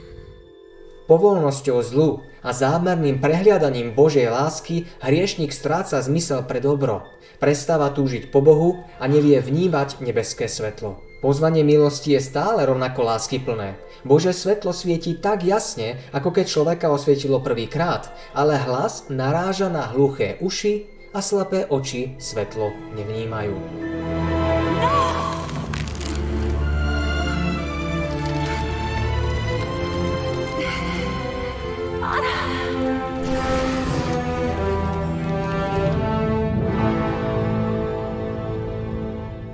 Povolnosťou 1.12 1.80
zlu 1.84 2.24
a 2.44 2.52
zámerným 2.56 3.20
prehliadaním 3.20 3.92
Božej 3.96 4.32
lásky 4.32 4.88
hriešnik 5.04 5.52
stráca 5.52 6.00
zmysel 6.00 6.44
pre 6.48 6.64
dobro, 6.64 7.04
prestáva 7.40 7.92
túžiť 7.92 8.32
po 8.32 8.40
Bohu 8.44 8.84
a 9.00 9.08
nevie 9.12 9.40
vnímať 9.40 10.04
nebeské 10.04 10.48
svetlo. 10.52 11.04
Pozvanie 11.20 11.64
milosti 11.68 12.14
je 12.14 12.22
stále 12.22 12.64
rovnako 12.64 13.08
láskyplné. 13.08 13.76
Bože 14.06 14.32
svetlo 14.32 14.72
svieti 14.72 15.18
tak 15.18 15.42
jasne, 15.44 15.98
ako 16.14 16.30
keď 16.30 16.46
človeka 16.48 16.88
osvietilo 16.94 17.44
prvýkrát, 17.44 18.12
ale 18.38 18.56
hlas 18.56 19.10
naráža 19.10 19.68
na 19.68 19.90
hluché 19.92 20.38
uši 20.40 20.88
a 21.16 21.20
slepé 21.24 21.66
oči 21.72 22.20
svetlo 22.22 22.70
nevnímajú. 22.94 23.56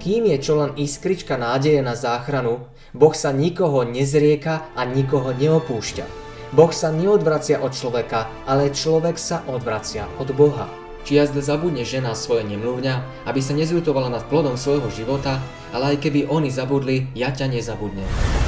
Kým 0.03 0.27
je 0.35 0.37
čo 0.43 0.59
len 0.59 0.75
iskrička 0.75 1.39
nádeje 1.39 1.79
na 1.79 1.95
záchranu, 1.95 2.67
Boh 2.91 3.15
sa 3.15 3.31
nikoho 3.31 3.87
nezrieka 3.87 4.67
a 4.75 4.83
nikoho 4.83 5.31
neopúšťa. 5.31 6.03
Boh 6.51 6.75
sa 6.75 6.91
neodvracia 6.91 7.63
od 7.63 7.71
človeka, 7.71 8.27
ale 8.43 8.75
človek 8.75 9.15
sa 9.15 9.47
odvracia 9.47 10.03
od 10.19 10.35
Boha. 10.35 10.67
Či 11.07 11.23
jazda 11.23 11.39
zabudne 11.39 11.87
žena 11.87 12.19
svoje 12.19 12.43
nemluvňa, 12.43 13.23
aby 13.31 13.39
sa 13.39 13.55
nezľutovala 13.55 14.11
nad 14.11 14.27
plodom 14.27 14.59
svojho 14.59 14.91
života, 14.91 15.39
ale 15.71 15.95
aj 15.95 16.03
keby 16.03 16.27
oni 16.27 16.51
zabudli, 16.51 17.07
ja 17.15 17.31
ťa 17.31 17.47
nezabudnem. 17.55 18.42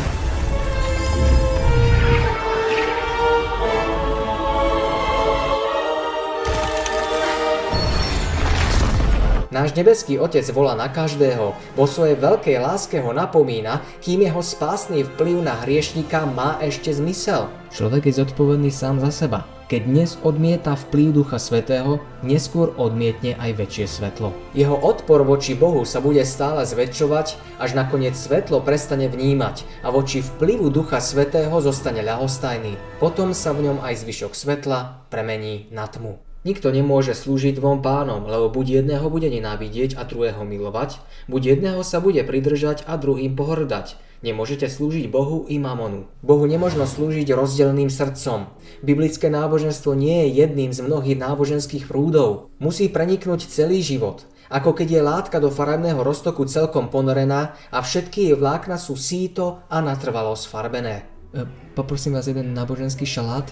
Náš 9.55 9.71
nebeský 9.71 10.19
Otec 10.19 10.43
volá 10.51 10.75
na 10.75 10.91
každého, 10.91 11.55
vo 11.79 11.85
svojej 11.87 12.19
veľkej 12.19 12.59
láske 12.59 12.99
ho 12.99 13.15
napomína, 13.15 13.79
kým 14.03 14.27
jeho 14.27 14.43
spásny 14.43 15.07
vplyv 15.07 15.47
na 15.47 15.55
hriešníka 15.63 16.27
má 16.27 16.59
ešte 16.59 16.91
zmysel. 16.91 17.47
Človek 17.71 18.11
je 18.11 18.19
zodpovedný 18.19 18.67
sám 18.67 18.99
za 18.99 19.15
seba. 19.15 19.47
Keď 19.71 19.81
dnes 19.87 20.19
odmieta 20.27 20.75
vplyv 20.75 21.23
Ducha 21.23 21.39
Svetého, 21.39 22.03
neskôr 22.19 22.75
odmietne 22.75 23.39
aj 23.39 23.55
väčšie 23.55 23.87
svetlo. 23.87 24.35
Jeho 24.51 24.75
odpor 24.75 25.23
voči 25.23 25.55
Bohu 25.55 25.87
sa 25.87 26.03
bude 26.03 26.27
stále 26.27 26.67
zväčšovať, 26.67 27.39
až 27.55 27.79
nakoniec 27.79 28.19
svetlo 28.19 28.59
prestane 28.59 29.07
vnímať 29.07 29.63
a 29.81 29.89
voči 29.89 30.19
vplyvu 30.19 30.67
Ducha 30.67 30.99
Svetého 30.99 31.55
zostane 31.63 32.03
ľahostajný. 32.03 32.75
Potom 32.99 33.31
sa 33.31 33.55
v 33.55 33.71
ňom 33.71 33.79
aj 33.79 34.03
zvyšok 34.03 34.35
svetla 34.35 35.07
premení 35.07 35.71
na 35.71 35.87
tmu. 35.87 36.24
Nikto 36.45 36.69
nemôže 36.69 37.17
slúžiť 37.17 37.57
dvom 37.57 37.81
pánom, 37.81 38.29
lebo 38.29 38.53
buď 38.53 38.85
jedného 38.85 39.09
bude 39.09 39.25
nenávidieť 39.33 39.97
a 39.97 40.05
druhého 40.05 40.45
milovať, 40.45 41.01
buď 41.25 41.57
jedného 41.57 41.81
sa 41.81 41.97
bude 41.97 42.21
pridržať 42.21 42.85
a 42.85 43.01
druhým 43.01 43.33
pohrdať. 43.33 43.97
Nemôžete 44.21 44.69
slúžiť 44.69 45.09
Bohu 45.09 45.49
i 45.49 45.57
mamonu. 45.57 46.05
Bohu 46.21 46.45
nemožno 46.45 46.85
slúžiť 46.85 47.33
rozdeleným 47.33 47.89
srdcom. 47.89 48.53
Biblické 48.85 49.33
náboženstvo 49.33 49.97
nie 49.97 50.29
je 50.29 50.45
jedným 50.45 50.69
z 50.69 50.85
mnohých 50.85 51.17
náboženských 51.17 51.89
prúdov. 51.89 52.53
Musí 52.61 52.93
preniknúť 52.93 53.49
celý 53.49 53.81
život. 53.81 54.29
Ako 54.53 54.77
keď 54.77 54.87
je 54.87 55.01
látka 55.01 55.41
do 55.41 55.49
farebného 55.49 56.05
roztoku 56.05 56.45
celkom 56.45 56.93
ponorená 56.93 57.57
a 57.73 57.81
všetky 57.81 58.29
jej 58.29 58.35
vlákna 58.37 58.77
sú 58.77 58.93
síto 58.93 59.65
a 59.65 59.81
natrvalo 59.81 60.37
sfarbené. 60.37 61.09
E, 61.33 61.49
poprosím 61.73 62.13
vás 62.13 62.29
jeden 62.29 62.53
náboženský 62.53 63.09
šalát. 63.09 63.49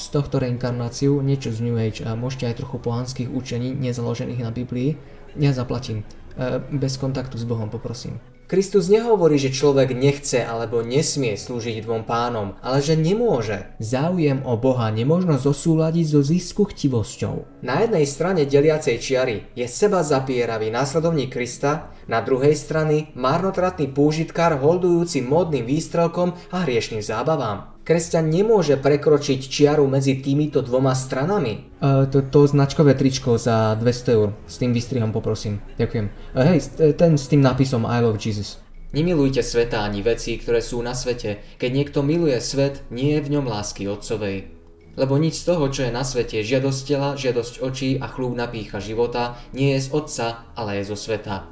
Z 0.00 0.16
tohto 0.16 0.40
reinkarnáciu, 0.40 1.20
niečo 1.20 1.52
z 1.52 1.60
New 1.60 1.76
Age 1.76 2.08
a 2.08 2.16
môžete 2.16 2.48
aj 2.48 2.64
trochu 2.64 2.80
pohanských 2.80 3.28
učení, 3.28 3.76
nezaložených 3.76 4.40
na 4.40 4.48
Biblii. 4.48 4.96
Ja 5.36 5.52
zaplatím. 5.52 6.08
E, 6.40 6.56
bez 6.72 6.96
kontaktu 6.96 7.36
s 7.36 7.44
Bohom 7.44 7.68
poprosím. 7.68 8.16
Kristus 8.48 8.90
nehovorí, 8.90 9.38
že 9.38 9.54
človek 9.54 9.94
nechce 9.94 10.42
alebo 10.42 10.82
nesmie 10.82 11.38
slúžiť 11.38 11.86
dvom 11.86 12.02
pánom, 12.02 12.58
ale 12.64 12.82
že 12.82 12.98
nemôže. 12.98 13.76
Záujem 13.78 14.42
o 14.42 14.58
Boha 14.58 14.90
nemožno 14.90 15.38
zosúľadiť 15.38 16.06
so 16.08 16.24
zisku 16.24 16.66
chtivosťou. 16.66 17.62
Na 17.62 17.84
jednej 17.84 18.08
strane 18.10 18.48
deliacej 18.48 18.96
čiary 18.98 19.52
je 19.54 19.68
seba 19.70 20.02
zapieravý 20.02 20.72
následovník 20.74 21.30
Krista, 21.30 21.94
na 22.10 22.24
druhej 22.24 22.58
strane 22.58 23.14
marnotratný 23.14 23.92
púžitkár 23.94 24.58
holdujúci 24.58 25.22
módnym 25.22 25.62
výstrelkom 25.62 26.34
a 26.50 26.66
hriešným 26.66 27.06
zábavám. 27.06 27.69
Kresťan 27.90 28.30
nemôže 28.30 28.78
prekročiť 28.78 29.50
čiaru 29.50 29.82
medzi 29.90 30.22
týmito 30.22 30.62
dvoma 30.62 30.94
stranami. 30.94 31.74
Uh, 31.82 32.06
to, 32.06 32.22
to 32.22 32.46
značkové 32.46 32.94
tričko 32.94 33.34
za 33.34 33.74
200 33.74 34.14
eur. 34.14 34.30
S 34.46 34.62
tým 34.62 34.70
výstrihom 34.70 35.10
poprosím. 35.10 35.58
Ďakujem. 35.74 36.06
Uh, 36.30 36.54
hej, 36.54 36.70
ten 36.94 37.18
s 37.18 37.26
tým 37.26 37.42
nápisom 37.42 37.82
I 37.82 37.98
love 37.98 38.14
Jesus. 38.14 38.62
Nemilujte 38.94 39.42
sveta 39.42 39.82
ani 39.82 40.06
veci, 40.06 40.38
ktoré 40.38 40.62
sú 40.62 40.78
na 40.86 40.94
svete. 40.94 41.42
Keď 41.58 41.70
niekto 41.74 42.06
miluje 42.06 42.38
svet, 42.38 42.86
nie 42.94 43.18
je 43.18 43.26
v 43.26 43.32
ňom 43.34 43.50
lásky 43.50 43.90
otcovej. 43.90 44.54
Lebo 44.94 45.18
nič 45.18 45.42
z 45.42 45.50
toho, 45.50 45.66
čo 45.66 45.82
je 45.82 45.90
na 45.90 46.06
svete, 46.06 46.46
žiadosť 46.46 46.80
tela, 46.86 47.18
žiadosť 47.18 47.58
očí 47.58 47.98
a 47.98 48.06
chlúbna 48.06 48.46
pícha 48.46 48.78
života, 48.78 49.34
nie 49.50 49.74
je 49.74 49.82
z 49.82 49.88
otca, 49.90 50.46
ale 50.54 50.78
je 50.78 50.94
zo 50.94 50.94
sveta. 50.94 51.50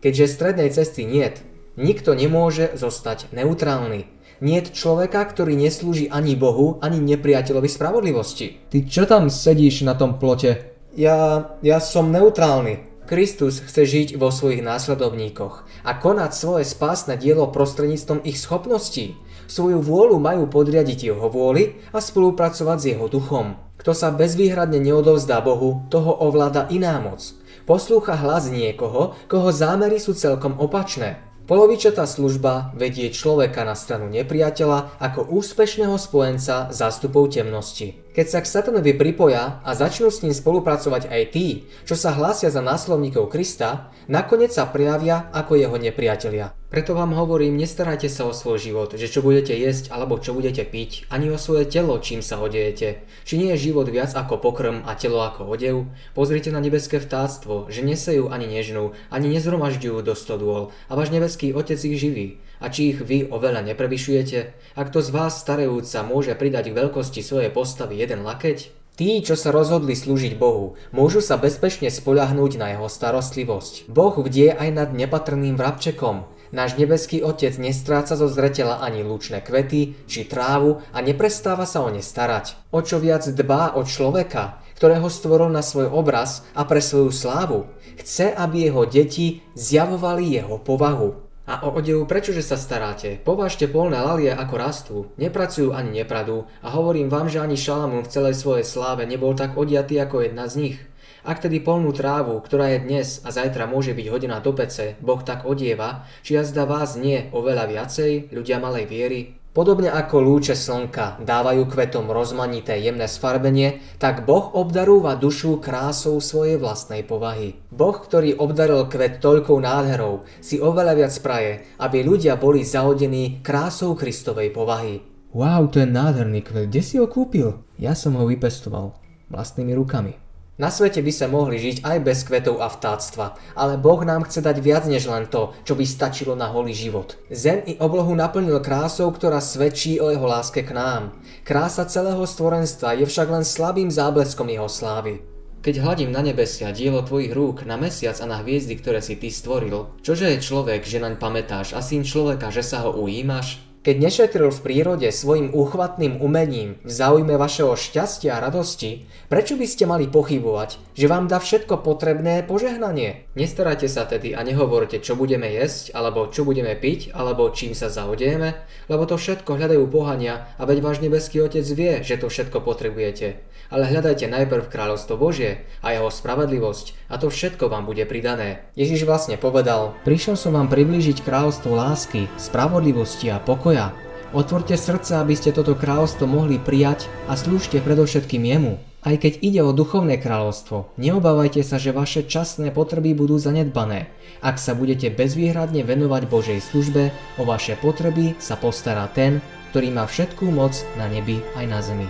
Keďže 0.00 0.32
strednej 0.32 0.72
cesty 0.72 1.04
niet, 1.04 1.44
nikto 1.76 2.16
nemôže 2.16 2.72
zostať 2.72 3.36
neutrálny. 3.36 4.08
Niet 4.42 4.74
človeka, 4.74 5.22
ktorý 5.30 5.54
neslúži 5.54 6.10
ani 6.10 6.34
Bohu, 6.34 6.82
ani 6.82 6.98
nepriateľovi 6.98 7.70
spravodlivosti. 7.70 8.66
Ty 8.70 8.78
čo 8.88 9.02
tam 9.06 9.30
sedíš 9.30 9.86
na 9.86 9.94
tom 9.94 10.18
plote? 10.18 10.74
Ja, 10.94 11.50
ja 11.62 11.78
som 11.78 12.10
neutrálny. 12.10 12.94
Kristus 13.04 13.60
chce 13.60 13.84
žiť 13.84 14.08
vo 14.16 14.32
svojich 14.32 14.64
následovníkoch 14.64 15.68
a 15.84 15.90
konať 16.00 16.30
svoje 16.32 16.64
spásne 16.64 17.20
dielo 17.20 17.52
prostredníctvom 17.52 18.24
ich 18.24 18.40
schopností. 18.40 19.20
Svoju 19.44 19.84
vôľu 19.84 20.16
majú 20.16 20.48
podriadiť 20.48 21.12
jeho 21.12 21.28
vôli 21.28 21.76
a 21.92 22.00
spolupracovať 22.00 22.78
s 22.80 22.88
jeho 22.96 23.06
duchom. 23.12 23.60
Kto 23.76 23.92
sa 23.92 24.08
bezvýhradne 24.08 24.80
neodovzdá 24.80 25.44
Bohu, 25.44 25.84
toho 25.92 26.16
ovláda 26.16 26.64
iná 26.72 26.96
moc. 26.96 27.20
Poslúcha 27.68 28.16
hlas 28.16 28.48
niekoho, 28.48 29.12
koho 29.28 29.52
zámery 29.52 30.00
sú 30.00 30.16
celkom 30.16 30.56
opačné. 30.56 31.20
Polovičatá 31.44 32.08
služba 32.08 32.72
vedie 32.72 33.12
človeka 33.12 33.68
na 33.68 33.76
stranu 33.76 34.08
nepriateľa 34.08 34.96
ako 34.96 35.28
úspešného 35.28 35.96
spojenca 36.00 36.72
zástupov 36.72 37.36
temnosti. 37.36 38.03
Keď 38.14 38.26
sa 38.30 38.46
k 38.46 38.46
satanovi 38.46 38.94
pripoja 38.94 39.58
a 39.66 39.74
začnú 39.74 40.06
s 40.06 40.22
ním 40.22 40.30
spolupracovať 40.30 41.10
aj 41.10 41.22
tí, 41.34 41.66
čo 41.82 41.98
sa 41.98 42.14
hlásia 42.14 42.46
za 42.46 42.62
následníkov 42.62 43.26
Krista, 43.26 43.90
nakoniec 44.06 44.54
sa 44.54 44.70
prijavia 44.70 45.26
ako 45.34 45.58
jeho 45.58 45.74
nepriatelia. 45.74 46.54
Preto 46.70 46.94
vám 46.94 47.10
hovorím, 47.10 47.58
nestarajte 47.58 48.06
sa 48.06 48.30
o 48.30 48.34
svoj 48.34 48.62
život, 48.62 48.94
že 48.94 49.10
čo 49.10 49.18
budete 49.18 49.50
jesť 49.58 49.90
alebo 49.90 50.22
čo 50.22 50.30
budete 50.30 50.62
piť, 50.62 51.10
ani 51.10 51.26
o 51.34 51.38
svoje 51.42 51.66
telo, 51.66 51.98
čím 51.98 52.22
sa 52.22 52.38
odejete. 52.38 53.02
Či 53.26 53.34
nie 53.34 53.50
je 53.58 53.70
život 53.70 53.90
viac 53.90 54.14
ako 54.14 54.38
pokrm 54.38 54.86
a 54.86 54.94
telo 54.94 55.18
ako 55.18 55.50
odev? 55.50 55.90
Pozrite 56.14 56.54
na 56.54 56.62
nebeské 56.62 57.02
vtáctvo, 57.02 57.66
že 57.66 57.82
nesejú 57.82 58.30
ani 58.30 58.46
nežnú, 58.46 58.94
ani 59.10 59.26
nezhromažďujú 59.34 59.98
do 60.06 60.14
stodôl 60.14 60.70
a 60.86 60.94
váš 60.94 61.10
nebeský 61.10 61.50
otec 61.50 61.82
ich 61.82 61.98
živí. 61.98 62.38
A 62.64 62.72
či 62.72 62.96
ich 62.96 63.04
vy 63.04 63.28
oveľa 63.28 63.60
neprevyšujete? 63.60 64.72
Ak 64.72 64.88
to 64.88 65.04
z 65.04 65.12
vás 65.12 65.36
starajúca 65.36 66.00
môže 66.00 66.32
pridať 66.32 66.72
k 66.72 66.78
veľkosti 66.80 67.20
svojej 67.20 67.52
postavy 67.52 68.00
jeden 68.00 68.24
lakeť? 68.24 68.72
Tí, 68.96 69.20
čo 69.20 69.36
sa 69.36 69.52
rozhodli 69.52 69.92
slúžiť 69.92 70.40
Bohu, 70.40 70.80
môžu 70.88 71.20
sa 71.20 71.36
bezpečne 71.36 71.92
spoľahnúť 71.92 72.56
na 72.56 72.72
jeho 72.72 72.88
starostlivosť. 72.88 73.92
Boh 73.92 74.16
vdie 74.16 74.56
aj 74.56 74.70
nad 74.72 74.90
nepatrným 74.96 75.60
vrabčekom, 75.60 76.32
Náš 76.54 76.78
nebeský 76.78 77.18
Otec 77.18 77.58
nestráca 77.58 78.14
zo 78.14 78.30
zretela 78.30 78.78
ani 78.78 79.02
lúčne 79.02 79.42
kvety 79.42 80.06
či 80.06 80.22
trávu 80.22 80.86
a 80.94 81.02
neprestáva 81.02 81.66
sa 81.66 81.82
o 81.82 81.90
ne 81.90 81.98
starať. 81.98 82.54
O 82.70 82.78
čo 82.78 83.02
viac 83.02 83.26
dbá 83.26 83.74
o 83.74 83.82
človeka, 83.82 84.62
ktorého 84.78 85.10
stvoril 85.10 85.50
na 85.50 85.66
svoj 85.66 85.90
obraz 85.90 86.46
a 86.54 86.62
pre 86.62 86.78
svoju 86.78 87.10
slávu. 87.10 87.66
Chce, 87.98 88.30
aby 88.30 88.70
jeho 88.70 88.86
deti 88.86 89.42
zjavovali 89.58 90.38
jeho 90.38 90.62
povahu. 90.62 91.23
A 91.44 91.60
o 91.68 91.76
odevu 91.76 92.08
prečože 92.08 92.40
sa 92.40 92.56
staráte? 92.56 93.20
Považte 93.20 93.68
polné 93.68 94.00
lalie 94.00 94.32
ako 94.32 94.54
rastú, 94.56 94.96
nepracujú 95.20 95.76
ani 95.76 96.00
nepradú 96.00 96.48
a 96.64 96.72
hovorím 96.72 97.12
vám, 97.12 97.28
že 97.28 97.36
ani 97.36 97.60
Šalamún 97.60 98.00
v 98.00 98.12
celej 98.16 98.40
svojej 98.40 98.64
sláve 98.64 99.04
nebol 99.04 99.36
tak 99.36 99.52
odiatý 99.52 100.00
ako 100.00 100.24
jedna 100.24 100.48
z 100.48 100.54
nich. 100.56 100.76
Ak 101.20 101.44
tedy 101.44 101.60
polnú 101.60 101.92
trávu, 101.92 102.40
ktorá 102.40 102.72
je 102.72 102.88
dnes 102.88 103.20
a 103.24 103.28
zajtra 103.28 103.68
môže 103.68 103.92
byť 103.92 104.06
hodená 104.08 104.40
do 104.40 104.56
pece, 104.56 104.96
Boh 105.04 105.20
tak 105.20 105.44
odieva, 105.44 106.08
či 106.24 106.32
jazda 106.32 106.64
vás 106.64 106.96
nie 106.96 107.28
oveľa 107.28 107.68
viacej, 107.68 108.32
ľudia 108.32 108.56
malej 108.56 108.88
viery, 108.88 109.20
Podobne 109.54 109.86
ako 109.86 110.18
lúče 110.18 110.58
slnka 110.58 111.22
dávajú 111.22 111.70
kvetom 111.70 112.10
rozmanité 112.10 112.74
jemné 112.82 113.06
sfarbenie, 113.06 113.78
tak 114.02 114.26
Boh 114.26 114.50
obdarúva 114.50 115.14
dušu 115.14 115.62
krásou 115.62 116.18
svojej 116.18 116.58
vlastnej 116.58 117.06
povahy. 117.06 117.54
Boh, 117.70 117.94
ktorý 117.94 118.34
obdaril 118.34 118.90
kvet 118.90 119.22
toľkou 119.22 119.54
nádherou, 119.62 120.26
si 120.42 120.58
oveľa 120.58 120.98
viac 120.98 121.14
praje, 121.22 121.62
aby 121.78 122.02
ľudia 122.02 122.34
boli 122.34 122.66
zahodení 122.66 123.46
krásou 123.46 123.94
Kristovej 123.94 124.50
povahy. 124.50 125.06
Wow, 125.30 125.70
to 125.70 125.78
je 125.78 125.86
nádherný 125.86 126.42
kvet, 126.42 126.74
kde 126.74 126.82
si 126.82 126.98
ho 126.98 127.06
kúpil? 127.06 127.62
Ja 127.78 127.94
som 127.94 128.18
ho 128.18 128.26
vypestoval 128.26 128.98
vlastnými 129.30 129.70
rukami. 129.78 130.23
Na 130.54 130.70
svete 130.70 131.02
by 131.02 131.10
sa 131.10 131.26
mohli 131.26 131.58
žiť 131.58 131.82
aj 131.82 131.98
bez 132.06 132.22
kvetov 132.22 132.62
a 132.62 132.70
vtáctva, 132.70 133.34
ale 133.58 133.74
Boh 133.74 133.98
nám 134.06 134.22
chce 134.22 134.38
dať 134.38 134.62
viac 134.62 134.86
než 134.86 135.10
len 135.10 135.26
to, 135.26 135.50
čo 135.66 135.74
by 135.74 135.82
stačilo 135.82 136.38
na 136.38 136.46
holý 136.46 136.70
život. 136.70 137.18
Zem 137.26 137.66
i 137.66 137.74
oblohu 137.82 138.14
naplnil 138.14 138.62
krásou, 138.62 139.10
ktorá 139.10 139.42
svedčí 139.42 139.98
o 139.98 140.14
jeho 140.14 140.22
láske 140.22 140.62
k 140.62 140.70
nám. 140.70 141.18
Krása 141.42 141.82
celého 141.90 142.22
stvorenstva 142.22 142.94
je 142.94 143.02
však 143.02 143.34
len 143.34 143.42
slabým 143.42 143.90
zábleskom 143.90 144.46
jeho 144.46 144.70
slávy. 144.70 145.26
Keď 145.58 145.82
hľadím 145.82 146.14
na 146.14 146.22
nebesia, 146.22 146.70
dielo 146.70 147.02
tvojich 147.02 147.34
rúk, 147.34 147.66
na 147.66 147.74
mesiac 147.74 148.14
a 148.22 148.26
na 148.30 148.38
hviezdy, 148.38 148.78
ktoré 148.78 149.02
si 149.02 149.18
ty 149.18 149.34
stvoril, 149.34 149.90
čože 150.06 150.30
je 150.30 150.38
človek, 150.38 150.86
že 150.86 151.02
naň 151.02 151.18
pamätáš 151.18 151.74
a 151.74 151.82
syn 151.82 152.06
človeka, 152.06 152.54
že 152.54 152.62
sa 152.62 152.86
ho 152.86 152.94
ujímaš? 152.94 153.73
Keď 153.84 154.00
nešetril 154.00 154.48
v 154.48 154.64
prírode 154.64 155.04
svojim 155.12 155.52
úchvatným 155.52 156.16
umením 156.24 156.80
v 156.80 156.88
záujme 156.88 157.36
vašeho 157.36 157.76
šťastia 157.76 158.32
a 158.32 158.40
radosti, 158.40 159.04
prečo 159.28 159.60
by 159.60 159.66
ste 159.68 159.84
mali 159.84 160.08
pochybovať, 160.08 160.80
že 160.96 161.04
vám 161.04 161.28
dá 161.28 161.36
všetko 161.36 161.84
potrebné 161.84 162.48
požehnanie? 162.48 163.28
Nestarajte 163.36 163.84
sa 163.92 164.08
tedy 164.08 164.32
a 164.32 164.40
nehovorte, 164.40 165.04
čo 165.04 165.20
budeme 165.20 165.52
jesť, 165.52 165.92
alebo 165.92 166.32
čo 166.32 166.48
budeme 166.48 166.72
piť, 166.72 167.12
alebo 167.12 167.52
čím 167.52 167.76
sa 167.76 167.92
zaodejeme, 167.92 168.56
lebo 168.88 169.04
to 169.04 169.20
všetko 169.20 169.52
hľadajú 169.52 169.84
pohania 169.92 170.48
a 170.56 170.64
veď 170.64 170.80
váš 170.80 171.04
nebeský 171.04 171.44
Otec 171.44 171.68
vie, 171.68 172.00
že 172.00 172.16
to 172.16 172.32
všetko 172.32 172.64
potrebujete. 172.64 173.36
Ale 173.68 173.84
hľadajte 173.84 174.28
najprv 174.32 174.72
kráľovstvo 174.72 175.20
Božie 175.20 175.68
a 175.84 175.92
jeho 175.92 176.08
spravedlivosť 176.08 177.12
a 177.12 177.20
to 177.20 177.28
všetko 177.28 177.68
vám 177.68 177.84
bude 177.84 178.04
pridané. 178.08 178.64
Ježiš 178.80 179.04
vlastne 179.04 179.36
povedal, 179.36 179.92
prišiel 180.08 180.40
som 180.40 180.56
vám 180.56 180.72
priblížiť 180.72 181.20
kráľovstvo 181.20 181.72
lásky, 181.72 182.32
spravodlivosti 182.40 183.28
a 183.28 183.40
pokoja 183.40 183.73
pokoja. 183.74 183.90
Otvorte 184.34 184.74
srdce, 184.74 185.22
aby 185.22 185.34
ste 185.38 185.54
toto 185.54 185.78
kráľovstvo 185.78 186.26
mohli 186.26 186.58
prijať 186.58 187.06
a 187.30 187.38
slúžte 187.38 187.78
predovšetkým 187.78 188.42
jemu. 188.42 188.82
Aj 189.04 189.14
keď 189.14 189.38
ide 189.44 189.60
o 189.62 189.70
duchovné 189.70 190.18
kráľovstvo, 190.18 190.96
neobávajte 190.98 191.62
sa, 191.62 191.78
že 191.78 191.94
vaše 191.94 192.26
časné 192.26 192.74
potreby 192.74 193.14
budú 193.14 193.38
zanedbané. 193.38 194.10
Ak 194.42 194.58
sa 194.58 194.74
budete 194.74 195.12
bezvýhradne 195.12 195.86
venovať 195.86 196.22
Božej 196.26 196.58
službe, 196.64 197.14
o 197.38 197.42
vaše 197.46 197.78
potreby 197.78 198.34
sa 198.42 198.58
postará 198.58 199.06
ten, 199.12 199.38
ktorý 199.70 199.94
má 199.94 200.08
všetkú 200.08 200.50
moc 200.50 200.74
na 200.98 201.06
nebi 201.06 201.38
aj 201.54 201.64
na 201.68 201.78
zemi. 201.84 202.08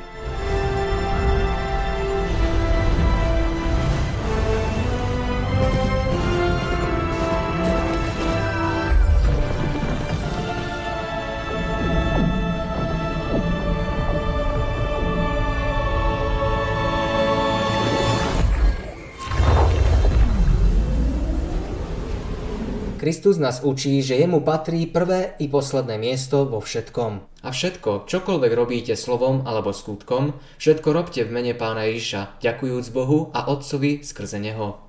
Kristus 23.05 23.37
nás 23.37 23.61
učí, 23.61 24.01
že 24.01 24.17
jemu 24.17 24.40
patrí 24.40 24.88
prvé 24.88 25.37
i 25.37 25.45
posledné 25.45 26.01
miesto 26.01 26.49
vo 26.49 26.64
všetkom. 26.64 27.45
A 27.45 27.53
všetko, 27.53 28.09
čokoľvek 28.09 28.53
robíte 28.57 28.97
slovom 28.97 29.45
alebo 29.45 29.77
skutkom, 29.77 30.33
všetko 30.57 30.88
robte 30.88 31.21
v 31.21 31.29
mene 31.29 31.53
pána 31.53 31.85
Ježiša, 31.85 32.40
ďakujúc 32.40 32.87
Bohu 32.97 33.29
a 33.37 33.53
Otcovi 33.53 34.01
skrze 34.01 34.40
Neho. 34.40 34.84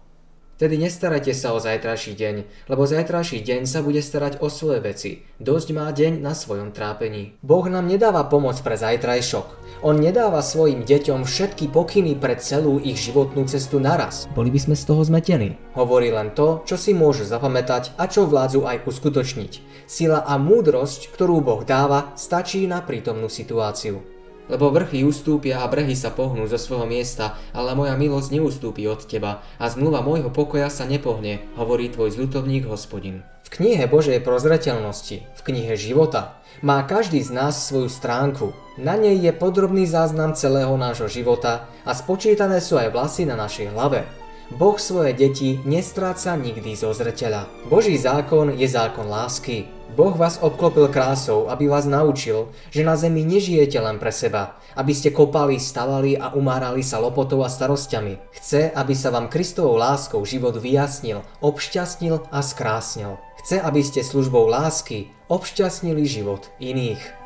Tedy 0.55 0.79
nestarajte 0.79 1.35
sa 1.35 1.51
o 1.51 1.59
zajtrajší 1.59 2.15
deň, 2.15 2.35
lebo 2.71 2.87
zajtrajší 2.87 3.43
deň 3.43 3.67
sa 3.67 3.83
bude 3.83 3.99
starať 3.99 4.39
o 4.39 4.47
svoje 4.47 4.79
veci. 4.79 5.11
Dosť 5.35 5.67
má 5.75 5.91
deň 5.91 6.23
na 6.23 6.31
svojom 6.31 6.71
trápení. 6.71 7.35
Boh 7.43 7.67
nám 7.67 7.91
nedáva 7.91 8.23
pomoc 8.23 8.55
pre 8.63 8.79
zajtrajšok. 8.79 9.83
On 9.83 9.99
nedáva 9.99 10.39
svojim 10.39 10.87
deťom 10.87 11.27
všetky 11.27 11.75
pokyny 11.75 12.15
pre 12.15 12.39
celú 12.39 12.79
ich 12.79 13.03
životnú 13.03 13.43
cestu 13.51 13.83
naraz. 13.83 14.31
Boli 14.31 14.47
by 14.47 14.59
sme 14.63 14.75
z 14.79 14.87
toho 14.87 15.03
zmetení. 15.03 15.59
Hovorí 15.75 16.07
len 16.15 16.31
to, 16.31 16.63
čo 16.63 16.79
si 16.79 16.95
môžu 16.95 17.27
zapamätať 17.27 17.91
a 17.99 18.07
čo 18.07 18.23
vládzu 18.23 18.63
aj 18.63 18.87
uskutočniť. 18.87 19.83
Sila 19.91 20.23
a 20.23 20.39
múdrosť, 20.39 21.11
ktorú 21.11 21.43
Boh 21.43 21.67
dáva, 21.67 22.15
stačí 22.15 22.63
na 22.63 22.79
prítomnú 22.79 23.27
situáciu. 23.27 24.14
Lebo 24.45 24.69
vrchy 24.69 25.01
ustúpia 25.01 25.61
a 25.61 25.69
brehy 25.69 25.97
sa 25.97 26.13
pohnú 26.13 26.45
zo 26.45 26.61
svojho 26.61 26.85
miesta, 26.85 27.33
ale 27.49 27.73
moja 27.73 27.97
milosť 27.97 28.29
neustúpi 28.37 28.85
od 28.85 29.01
teba 29.05 29.41
a 29.57 29.65
zmluva 29.67 30.05
môjho 30.05 30.29
pokoja 30.29 30.69
sa 30.69 30.85
nepohne, 30.85 31.41
hovorí 31.57 31.89
tvoj 31.89 32.13
zľutovník 32.13 32.69
hospodin. 32.69 33.25
V 33.45 33.61
knihe 33.61 33.85
Božej 33.85 34.25
prozreteľnosti, 34.25 35.21
v 35.21 35.41
knihe 35.45 35.77
života, 35.77 36.41
má 36.65 36.81
každý 36.81 37.21
z 37.21 37.29
nás 37.29 37.69
svoju 37.69 37.93
stránku. 37.93 38.57
Na 38.81 38.97
nej 38.97 39.21
je 39.21 39.29
podrobný 39.29 39.85
záznam 39.85 40.33
celého 40.33 40.73
nášho 40.77 41.05
života 41.05 41.69
a 41.85 41.93
spočítané 41.93 42.57
sú 42.57 42.81
aj 42.81 42.89
vlasy 42.89 43.29
na 43.29 43.37
našej 43.37 43.69
hlave. 43.73 44.05
Boh 44.53 44.77
svoje 44.77 45.17
deti 45.17 45.57
nestráca 45.65 46.37
nikdy 46.37 46.77
zo 46.77 46.93
zreteľa. 46.93 47.49
Boží 47.65 47.97
zákon 47.97 48.53
je 48.53 48.69
zákon 48.69 49.09
lásky. 49.09 49.74
Boh 49.93 50.17
vás 50.17 50.41
obklopil 50.41 50.89
krásou, 50.89 51.45
aby 51.45 51.69
vás 51.69 51.85
naučil, 51.85 52.49
že 52.73 52.81
na 52.81 52.97
zemi 52.97 53.21
nežijete 53.21 53.77
len 53.77 54.01
pre 54.01 54.09
seba, 54.09 54.57
aby 54.73 54.89
ste 54.89 55.13
kopali, 55.13 55.61
stavali 55.61 56.17
a 56.17 56.33
umárali 56.33 56.81
sa 56.81 56.97
lopotou 56.97 57.45
a 57.45 57.49
starosťami. 57.53 58.33
Chce, 58.33 58.73
aby 58.73 58.97
sa 58.97 59.13
vám 59.13 59.29
Kristovou 59.29 59.77
láskou 59.77 60.25
život 60.25 60.57
vyjasnil, 60.57 61.21
obšťastnil 61.45 62.25
a 62.33 62.39
skrásnil. 62.41 63.21
Chce, 63.45 63.61
aby 63.61 63.85
ste 63.85 64.01
službou 64.01 64.49
lásky 64.49 65.13
obšťastnili 65.29 66.01
život 66.09 66.49
iných. 66.57 67.24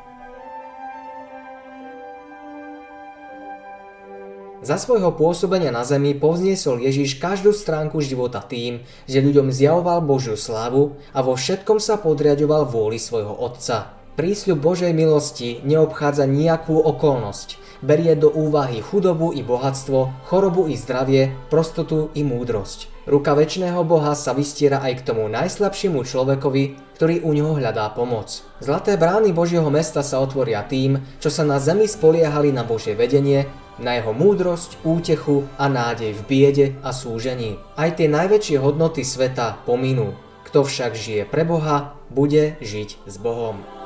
Za 4.59 4.75
svojho 4.75 5.15
pôsobenia 5.15 5.71
na 5.71 5.87
zemi 5.87 6.11
povzniesol 6.11 6.83
Ježiš 6.83 7.15
každú 7.15 7.55
stránku 7.55 8.03
života 8.03 8.43
tým, 8.43 8.83
že 9.07 9.23
ľuďom 9.23 9.55
zjavoval 9.55 10.03
Božiu 10.03 10.35
slávu 10.35 10.99
a 11.15 11.23
vo 11.23 11.39
všetkom 11.39 11.79
sa 11.79 11.95
podriadoval 11.95 12.67
vôli 12.67 12.99
svojho 12.99 13.31
Otca. 13.39 13.95
Prísľub 14.19 14.59
Božej 14.59 14.91
milosti 14.91 15.63
neobchádza 15.63 16.27
nejakú 16.27 16.75
okolnosť. 16.75 17.55
Berie 17.79 18.11
do 18.19 18.27
úvahy 18.27 18.83
chudobu 18.83 19.31
i 19.31 19.39
bohatstvo, 19.39 20.27
chorobu 20.27 20.67
i 20.67 20.75
zdravie, 20.75 21.31
prostotu 21.47 22.11
i 22.11 22.27
múdrosť. 22.27 23.07
Ruka 23.07 23.39
väčšného 23.39 23.79
Boha 23.87 24.11
sa 24.11 24.35
vystiera 24.35 24.83
aj 24.83 24.99
k 24.99 25.05
tomu 25.07 25.31
najslabšiemu 25.31 26.03
človekovi, 26.03 26.63
ktorý 26.99 27.23
u 27.23 27.31
neho 27.31 27.55
hľadá 27.55 27.87
pomoc. 27.95 28.43
Zlaté 28.59 28.99
brány 28.99 29.31
Božieho 29.31 29.71
mesta 29.71 30.03
sa 30.03 30.19
otvoria 30.19 30.67
tým, 30.67 30.99
čo 31.23 31.31
sa 31.31 31.47
na 31.47 31.55
zemi 31.63 31.87
spoliehali 31.87 32.51
na 32.51 32.67
Božie 32.67 32.99
vedenie 32.99 33.47
na 33.79 33.97
jeho 33.97 34.11
múdrosť, 34.11 34.83
útechu 34.83 35.47
a 35.55 35.71
nádej 35.71 36.13
v 36.13 36.21
biede 36.27 36.67
a 36.83 36.91
súžení. 36.91 37.57
Aj 37.79 37.91
tie 37.95 38.11
najväčšie 38.11 38.59
hodnoty 38.59 39.07
sveta 39.07 39.63
pominú. 39.63 40.13
Kto 40.47 40.65
však 40.65 40.97
žije 40.97 41.23
pre 41.29 41.45
Boha, 41.45 41.95
bude 42.09 42.57
žiť 42.59 43.05
s 43.05 43.15
Bohom. 43.21 43.78